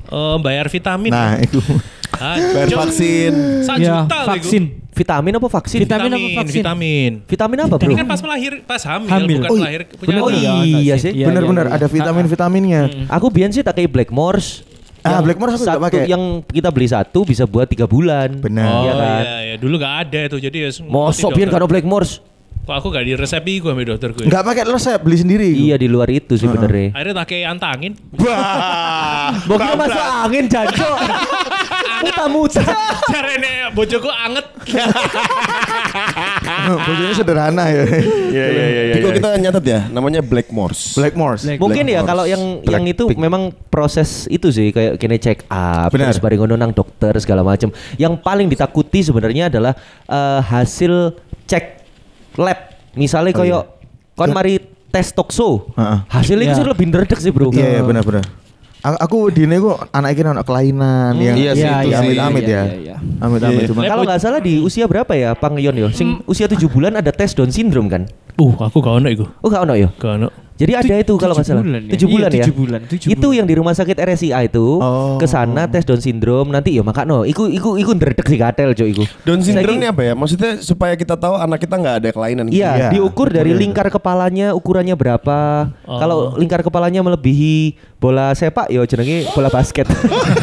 Eh, 0.10 0.38
bayar 0.42 0.66
vitamin. 0.68 1.12
Nah, 1.12 1.38
itu. 1.38 1.62
Bayar 2.20 2.68
Hancur. 2.68 2.80
vaksin. 2.84 3.34
Ya, 3.80 4.04
juta 4.04 4.18
vaksin. 4.28 4.64
Igu. 4.66 4.92
Vitamin 4.92 5.32
apa 5.40 5.48
vaksin? 5.48 5.80
Vitamin 5.80 6.10
apa 6.10 6.18
Vitamin, 6.20 6.36
vaksin? 6.36 6.60
vitamin. 6.60 7.12
Vitamin 7.24 7.58
apa, 7.64 7.76
Bro? 7.78 7.86
Ini 7.86 7.96
kan 7.96 8.08
pas 8.10 8.20
melahir, 8.20 8.54
pas 8.66 8.82
hamil, 8.84 9.08
Hamil. 9.08 9.38
bukan 9.40 9.48
Oh, 9.48 9.56
iya. 9.56 9.62
melahir 9.62 9.82
punya 9.96 10.20
Oh 10.20 10.28
anak. 10.28 10.42
iya 10.76 10.96
sih. 11.00 11.12
Iya, 11.14 11.26
Bener-bener 11.32 11.66
iya, 11.66 11.72
iya. 11.72 11.80
ada 11.80 11.88
vitamin-vitaminnya. 11.88 12.82
Aku 13.08 13.32
biyen 13.32 13.54
sih 13.54 13.64
pakai 13.64 13.88
Blackmores. 13.88 14.68
Ah, 15.00 15.16
Yang 15.16 15.32
Blackmores 15.32 15.54
aku 15.56 15.64
satu 15.64 15.80
pakai. 15.80 16.12
yang 16.12 16.24
kita 16.44 16.70
beli 16.70 16.88
satu 16.92 17.24
bisa 17.24 17.48
buat 17.48 17.72
tiga 17.72 17.88
bulan. 17.88 18.36
Benar. 18.36 18.68
Oh 18.68 18.76
Iya 18.76 18.84
iya, 18.84 18.94
kan? 19.00 19.24
iya, 19.40 19.56
dulu 19.56 19.76
gak 19.80 19.94
ada 20.04 20.20
itu 20.28 20.38
jadi 20.44 20.58
ya 20.60 20.70
Mosok 20.84 21.30
biyen 21.32 21.48
kan 21.48 21.64
Blackmores. 21.64 22.20
Kok 22.70 22.78
aku 22.86 22.94
gak 22.94 23.02
di 23.02 23.18
resep 23.18 23.42
gue 23.42 23.66
sama 23.66 23.82
dokterku 23.82 24.22
ya? 24.22 24.26
Enggak 24.30 24.44
pakai 24.46 24.64
resep, 24.70 25.00
beli 25.02 25.18
sendiri. 25.18 25.50
Iya 25.58 25.82
di 25.82 25.90
luar 25.90 26.06
itu 26.14 26.38
sih 26.38 26.46
benernya. 26.46 26.94
Akhirnya 26.94 27.16
tak 27.18 27.28
kayak 27.34 27.58
antangin. 27.58 27.98
Wah. 28.14 29.34
Mungkin 29.50 29.74
masuk 29.74 29.98
angin 29.98 30.46
jancok. 30.46 30.98
Muta-muta. 32.06 32.62
Caranya 33.10 33.74
bojoku 33.74 34.06
anget. 34.06 34.46
Bojone 36.86 37.14
sederhana 37.18 37.74
ya. 37.74 37.84
Iya, 37.90 38.46
iya, 38.54 38.66
iya, 38.70 38.82
iya. 38.86 38.94
Diko 39.02 39.18
kita 39.18 39.30
nyatet 39.42 39.66
ya, 39.66 39.80
namanya 39.90 40.22
Blackmores. 40.22 40.94
Blackmores. 40.94 41.50
Black- 41.50 41.58
Mungkin 41.58 41.90
ya 41.90 42.06
Blackmores. 42.06 42.10
kalau 42.14 42.24
yang 42.30 42.44
yang 42.70 42.86
itu 42.86 43.10
memang 43.18 43.50
proses 43.74 44.30
itu 44.30 44.54
sih 44.54 44.70
kayak 44.70 45.02
kini 45.02 45.18
check 45.18 45.42
up 45.50 45.90
Benar. 45.90 46.14
terus 46.14 46.22
bareng 46.22 46.54
nang 46.54 46.70
dokter 46.70 47.18
segala 47.18 47.42
macam. 47.42 47.74
Yang 47.98 48.14
paling 48.22 48.46
ditakuti 48.46 49.02
sebenarnya 49.02 49.50
adalah 49.50 49.74
eh, 50.06 50.40
hasil 50.46 51.18
cek 51.50 51.79
lab. 52.40 52.60
Misalnya 52.96 53.32
Oh, 53.32 53.38
koyo 53.38 53.60
kon 54.16 54.32
mari 54.32 54.58
tes 54.90 55.12
tokso. 55.12 55.70
Heeh. 55.76 56.00
Hasilnya 56.08 56.52
itu 56.52 56.64
Iya. 56.64 56.72
lebih 56.72 56.86
ndredeg 56.88 57.20
sih, 57.20 57.30
Bro. 57.30 57.52
Iya, 57.52 57.78
iya 57.78 57.82
benar-benar. 57.84 58.26
A- 58.80 58.96
Aku 59.04 59.28
di 59.28 59.44
ini 59.44 59.60
aku 59.60 59.76
anak 59.92 60.16
ini 60.16 60.30
anak 60.30 60.48
kelainan 60.48 61.12
yang 61.14 61.36
iya 61.36 61.52
sih, 61.52 61.62
Iya, 61.62 61.76
itu 61.78 61.86
iya, 61.86 61.98
sih. 62.00 62.08
amit-amit 62.08 62.44
iya, 62.44 62.50
ya. 62.50 62.64
iya, 62.64 62.78
iya. 62.80 62.96
Amit-amit 63.20 63.60
Iya. 63.60 63.68
cuma 63.68 63.80
Kalau 63.84 64.04
nggak 64.08 64.20
salah 64.20 64.40
di 64.40 64.54
usia 64.58 64.88
berapa 64.88 65.14
ya, 65.14 65.36
Pang 65.36 65.60
Yon 65.60 65.76
yo? 65.76 65.88
Sing 65.92 66.24
usia 66.24 66.48
7 66.48 66.64
bulan 66.66 66.96
ada 66.96 67.12
tes 67.12 67.36
Down 67.36 67.52
syndrome 67.52 67.92
kan? 67.92 68.08
Uh, 68.40 68.56
aku 68.58 68.80
gak 68.80 68.96
ono 68.96 69.12
iku. 69.12 69.28
Oh, 69.44 69.52
nggak 69.52 69.64
ono 69.68 69.74
yo. 69.76 69.92
Gak 69.94 70.12
ono. 70.16 70.32
Jadi 70.60 70.72
ada 70.76 70.96
itu 71.00 71.14
kalau 71.16 71.32
nggak 71.32 71.40
tujuh 71.42 71.56
salah. 71.56 71.64
bulan 71.64 71.80
ya? 71.80 71.90
Tujuh 71.90 72.04
Iya, 72.04 72.14
bulan 72.14 72.30
ya. 72.30 72.36
tujuh 72.38 72.54
bulan, 72.54 72.80
tujuh 72.84 73.08
itu 73.08 73.20
bulan. 73.22 73.38
yang 73.40 73.48
di 73.48 73.56
rumah 73.56 73.74
sakit 73.74 73.96
RSIA 73.98 74.40
itu 74.44 74.66
Oh. 74.78 75.16
ke 75.16 75.24
sana 75.24 75.66
tes 75.66 75.82
Down 75.82 75.98
syndrome 75.98 76.50
nanti 76.50 76.76
ya 76.76 76.84
makano 76.84 77.24
iku 77.24 77.48
iku 77.48 77.76
iku 77.76 77.92
ndredeg 77.94 78.22
sih 78.22 78.36
katel 78.36 78.74
cok 78.74 78.88
iku. 78.90 79.04
Down 79.24 79.40
syndrome 79.40 79.74
ini 79.74 79.88
apa 79.88 80.02
ya? 80.04 80.14
Maksudnya 80.14 80.60
supaya 80.60 80.94
kita 80.94 81.16
tahu 81.16 81.34
anak 81.34 81.60
kita 81.60 81.74
nggak 81.74 81.96
ada 81.98 82.10
kelainan. 82.12 82.46
Iya, 82.48 82.70
Iya. 82.70 82.90
diukur 82.92 83.30
dari 83.30 83.56
lingkar 83.56 83.88
kepalanya 83.88 84.52
ukurannya 84.52 84.94
berapa. 84.94 85.38
Oh. 85.82 85.96
Kalau 85.96 86.18
lingkar 86.36 86.60
kepalanya 86.60 87.00
melebihi 87.00 87.74
bola 87.96 88.32
sepak 88.32 88.68
ya 88.68 88.84
jenenge 88.84 89.32
bola 89.32 89.48
basket. 89.48 89.88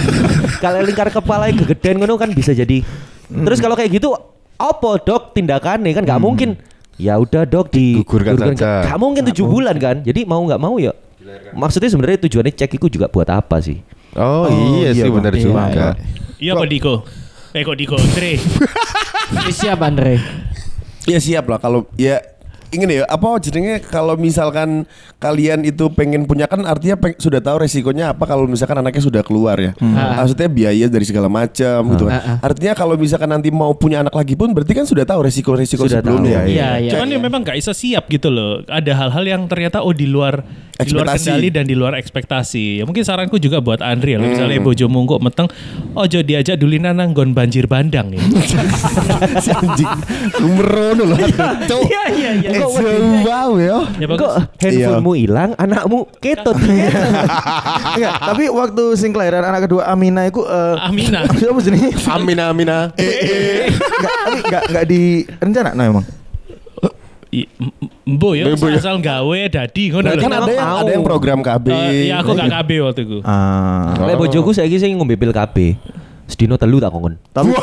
kalau 0.64 0.80
lingkar 0.80 1.08
kepalanya 1.10 1.52
kegedean 1.58 1.98
ngono 1.98 2.16
kan 2.16 2.30
bisa 2.30 2.52
jadi. 2.52 2.80
Terus 3.26 3.58
kalau 3.58 3.74
kayak 3.74 3.92
gitu 3.92 4.16
apa 4.56 4.90
dok 4.98 5.32
tindakannya 5.32 5.92
kan 5.92 6.04
nggak 6.04 6.22
mungkin. 6.22 6.56
Ya 6.96 7.20
udah 7.20 7.44
dok 7.44 7.68
di 7.72 8.00
Gugurkan 8.00 8.40
saja. 8.40 8.88
Nggak 8.88 8.98
mungkin 9.00 9.22
tujuh 9.32 9.44
bulan 9.44 9.76
kan. 9.76 10.00
Jadi 10.00 10.24
mau 10.24 10.40
nggak 10.44 10.60
mau 10.60 10.80
ya. 10.80 10.96
Maksudnya 11.52 11.90
sebenarnya 11.92 12.18
tujuannya 12.24 12.54
cek 12.54 12.78
itu 12.80 12.86
juga 12.88 13.06
buat 13.12 13.28
apa 13.28 13.60
sih? 13.60 13.82
Oh, 14.16 14.48
iya, 14.48 14.96
iya, 14.96 15.04
sih 15.04 15.12
benar 15.12 15.32
Iya, 15.36 15.42
juga. 15.44 15.88
Iya 16.40 16.50
apa 16.56 16.64
Diko? 16.64 16.94
Eh 17.52 17.60
kok 17.64 17.76
Diko? 17.76 17.96
Andre. 18.00 18.32
Ini 19.44 19.52
siap 19.52 19.78
Andre. 19.84 20.14
Ya 21.04 21.18
siap 21.20 21.44
lah 21.48 21.60
kalau 21.60 21.84
ya 22.00 22.20
ingin 22.68 22.88
ya 22.90 23.02
apa 23.06 23.38
jadinya 23.38 23.78
kalau 23.78 24.14
misalkan 24.14 24.84
kalian 25.16 25.62
itu 25.62 25.86
pengen 25.88 26.24
punya 26.24 26.44
kan 26.44 26.62
artinya 26.62 26.94
peng- 26.94 27.16
sudah 27.16 27.38
tahu 27.38 27.62
resikonya 27.62 28.10
apa 28.10 28.22
kalau 28.22 28.44
misalkan 28.44 28.76
anaknya 28.76 29.00
sudah 29.00 29.22
keluar 29.22 29.54
ya. 29.56 29.72
Maksudnya 29.78 30.46
biaya 30.46 30.86
dari 30.86 31.02
segala 31.02 31.26
macam 31.26 31.80
gitu 31.92 32.04
kan. 32.06 32.16
Ah, 32.16 32.28
ah. 32.36 32.38
Artinya 32.42 32.72
kalau 32.72 32.94
misalkan 32.94 33.28
nanti 33.28 33.48
mau 33.48 33.70
punya 33.72 34.02
anak 34.02 34.12
lagi 34.12 34.34
pun 34.34 34.50
berarti 34.50 34.72
kan 34.72 34.84
sudah 34.84 35.02
tahu 35.02 35.22
resiko-resiko 35.22 35.84
Sudah 35.84 36.02
sebelumnya. 36.02 36.42
tahu. 36.42 36.50
Iya, 36.50 36.68
iya. 36.80 36.90
Cuman 36.92 37.06
ya 37.08 37.18
memang 37.18 37.40
gak 37.42 37.56
bisa 37.56 37.70
siap 37.70 38.06
gitu 38.06 38.28
loh. 38.28 38.60
Ada 38.66 38.92
hal-hal 38.94 39.24
yang 39.24 39.42
ternyata 39.46 39.80
oh 39.80 39.94
di 39.94 40.04
luar 40.04 40.42
di 40.76 40.90
luar 40.92 41.16
kendali 41.16 41.48
dan 41.48 41.64
di 41.64 41.72
luar 41.72 41.96
ekspektasi. 41.96 42.80
Ya 42.80 42.84
mungkin 42.84 43.00
saranku 43.00 43.40
juga 43.40 43.64
buat 43.64 43.80
Andri 43.80 44.16
ya. 44.16 44.18
Lo 44.20 44.28
Misalnya 44.28 44.60
bojomu 44.60 45.08
kok 45.08 45.20
meteng, 45.24 45.48
ojo 45.96 46.18
diajak 46.20 46.60
dulina 46.60 46.92
nang 46.92 47.16
nggon 47.16 47.32
banjir 47.32 47.64
bandang 47.64 48.12
ya. 48.12 48.20
si 49.40 49.50
anjing 49.52 49.88
merono 50.44 51.04
loh. 51.08 51.18
Cuk. 51.64 51.82
Iya, 51.88 52.04
iya, 52.12 52.30
iya. 52.44 52.48
Eh, 52.52 52.60
jauh 52.60 52.76
banget 52.76 53.68
ya. 53.72 53.78
ya. 54.04 54.06
Kok 54.16 54.32
handphonemu 54.60 55.12
hilang, 55.16 55.50
anakmu 55.56 55.98
ketut. 56.20 56.56
Enggak, 57.96 58.14
tapi 58.20 58.44
waktu 58.52 58.84
sing 59.00 59.10
kelahiran 59.16 59.44
anak 59.46 59.64
kedua 59.68 59.88
Amina 59.88 60.28
itu 60.28 60.44
eh 60.44 60.76
Amina. 60.76 61.24
Apa 61.52 61.60
jenis? 61.64 62.04
Amina, 62.10 62.52
Amina. 62.52 62.92
Enggak, 62.96 64.12
tapi 64.28 64.38
enggak 64.44 64.62
enggak 64.68 64.84
di 64.84 65.02
rencana 65.40 65.70
no 65.72 65.82
emang. 65.82 66.06
I- 67.34 67.50
Mbo 68.06 68.38
ya, 68.38 68.46
Mbo 68.46 68.70
ya. 68.70 68.78
asal 68.78 69.02
gawe 69.02 69.40
dadi 69.50 69.90
ngono 69.90 70.06
Nah, 70.06 70.14
lho. 70.14 70.22
kan 70.22 70.30
ada 70.32 70.46
yang 70.48 70.68
ada 70.78 70.92
yang 70.94 71.02
program 71.02 71.38
KB. 71.42 71.66
Eh, 71.68 72.06
ya 72.06 72.22
aku 72.22 72.38
gak 72.38 72.46
KB 72.48 72.70
waktu 72.80 73.00
itu. 73.02 73.18
Ah. 73.26 73.98
Lek 73.98 74.14
bojoku 74.14 74.54
saiki 74.54 74.78
sing 74.78 74.94
ngombe 74.94 75.18
pil 75.18 75.34
KB. 75.34 75.74
Sedino 76.26 76.54
telu 76.54 76.78
tak 76.78 76.90
kongkon. 76.90 77.18
Tapi 77.28 77.50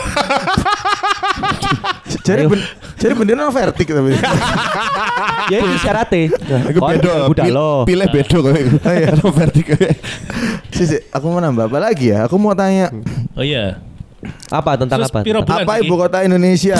Jadi 2.23 2.47
ben, 2.47 2.59
jadi 2.95 3.13
beneran 3.15 3.51
vertik 3.51 3.87
tapi. 3.89 4.15
ya 5.51 5.57
itu 5.59 5.75
syaratnya. 5.77 6.31
Aku 6.71 6.79
bedo, 6.79 7.13
budak 7.27 7.45
lo. 7.47 7.83
pilih 7.83 8.07
bedo 8.07 8.37
kok. 8.39 8.51
Oh, 8.87 8.93
iya. 8.93 9.11
Kalau 9.11 9.31
vertik. 9.31 9.65
Sisi, 10.71 10.99
aku 11.09 11.25
mau 11.27 11.39
nambah 11.39 11.67
apa 11.67 11.79
lagi 11.81 12.11
ya? 12.11 12.23
Aku 12.23 12.35
mau 12.35 12.51
tanya 12.51 12.91
Oh 13.33 13.43
iya. 13.43 13.79
Apa 14.47 14.75
tentang 14.75 15.03
Terus 15.03 15.11
apa? 15.11 15.23
apa 15.57 15.73
ibu 15.79 15.95
kota 15.95 16.23
Indonesia? 16.23 16.79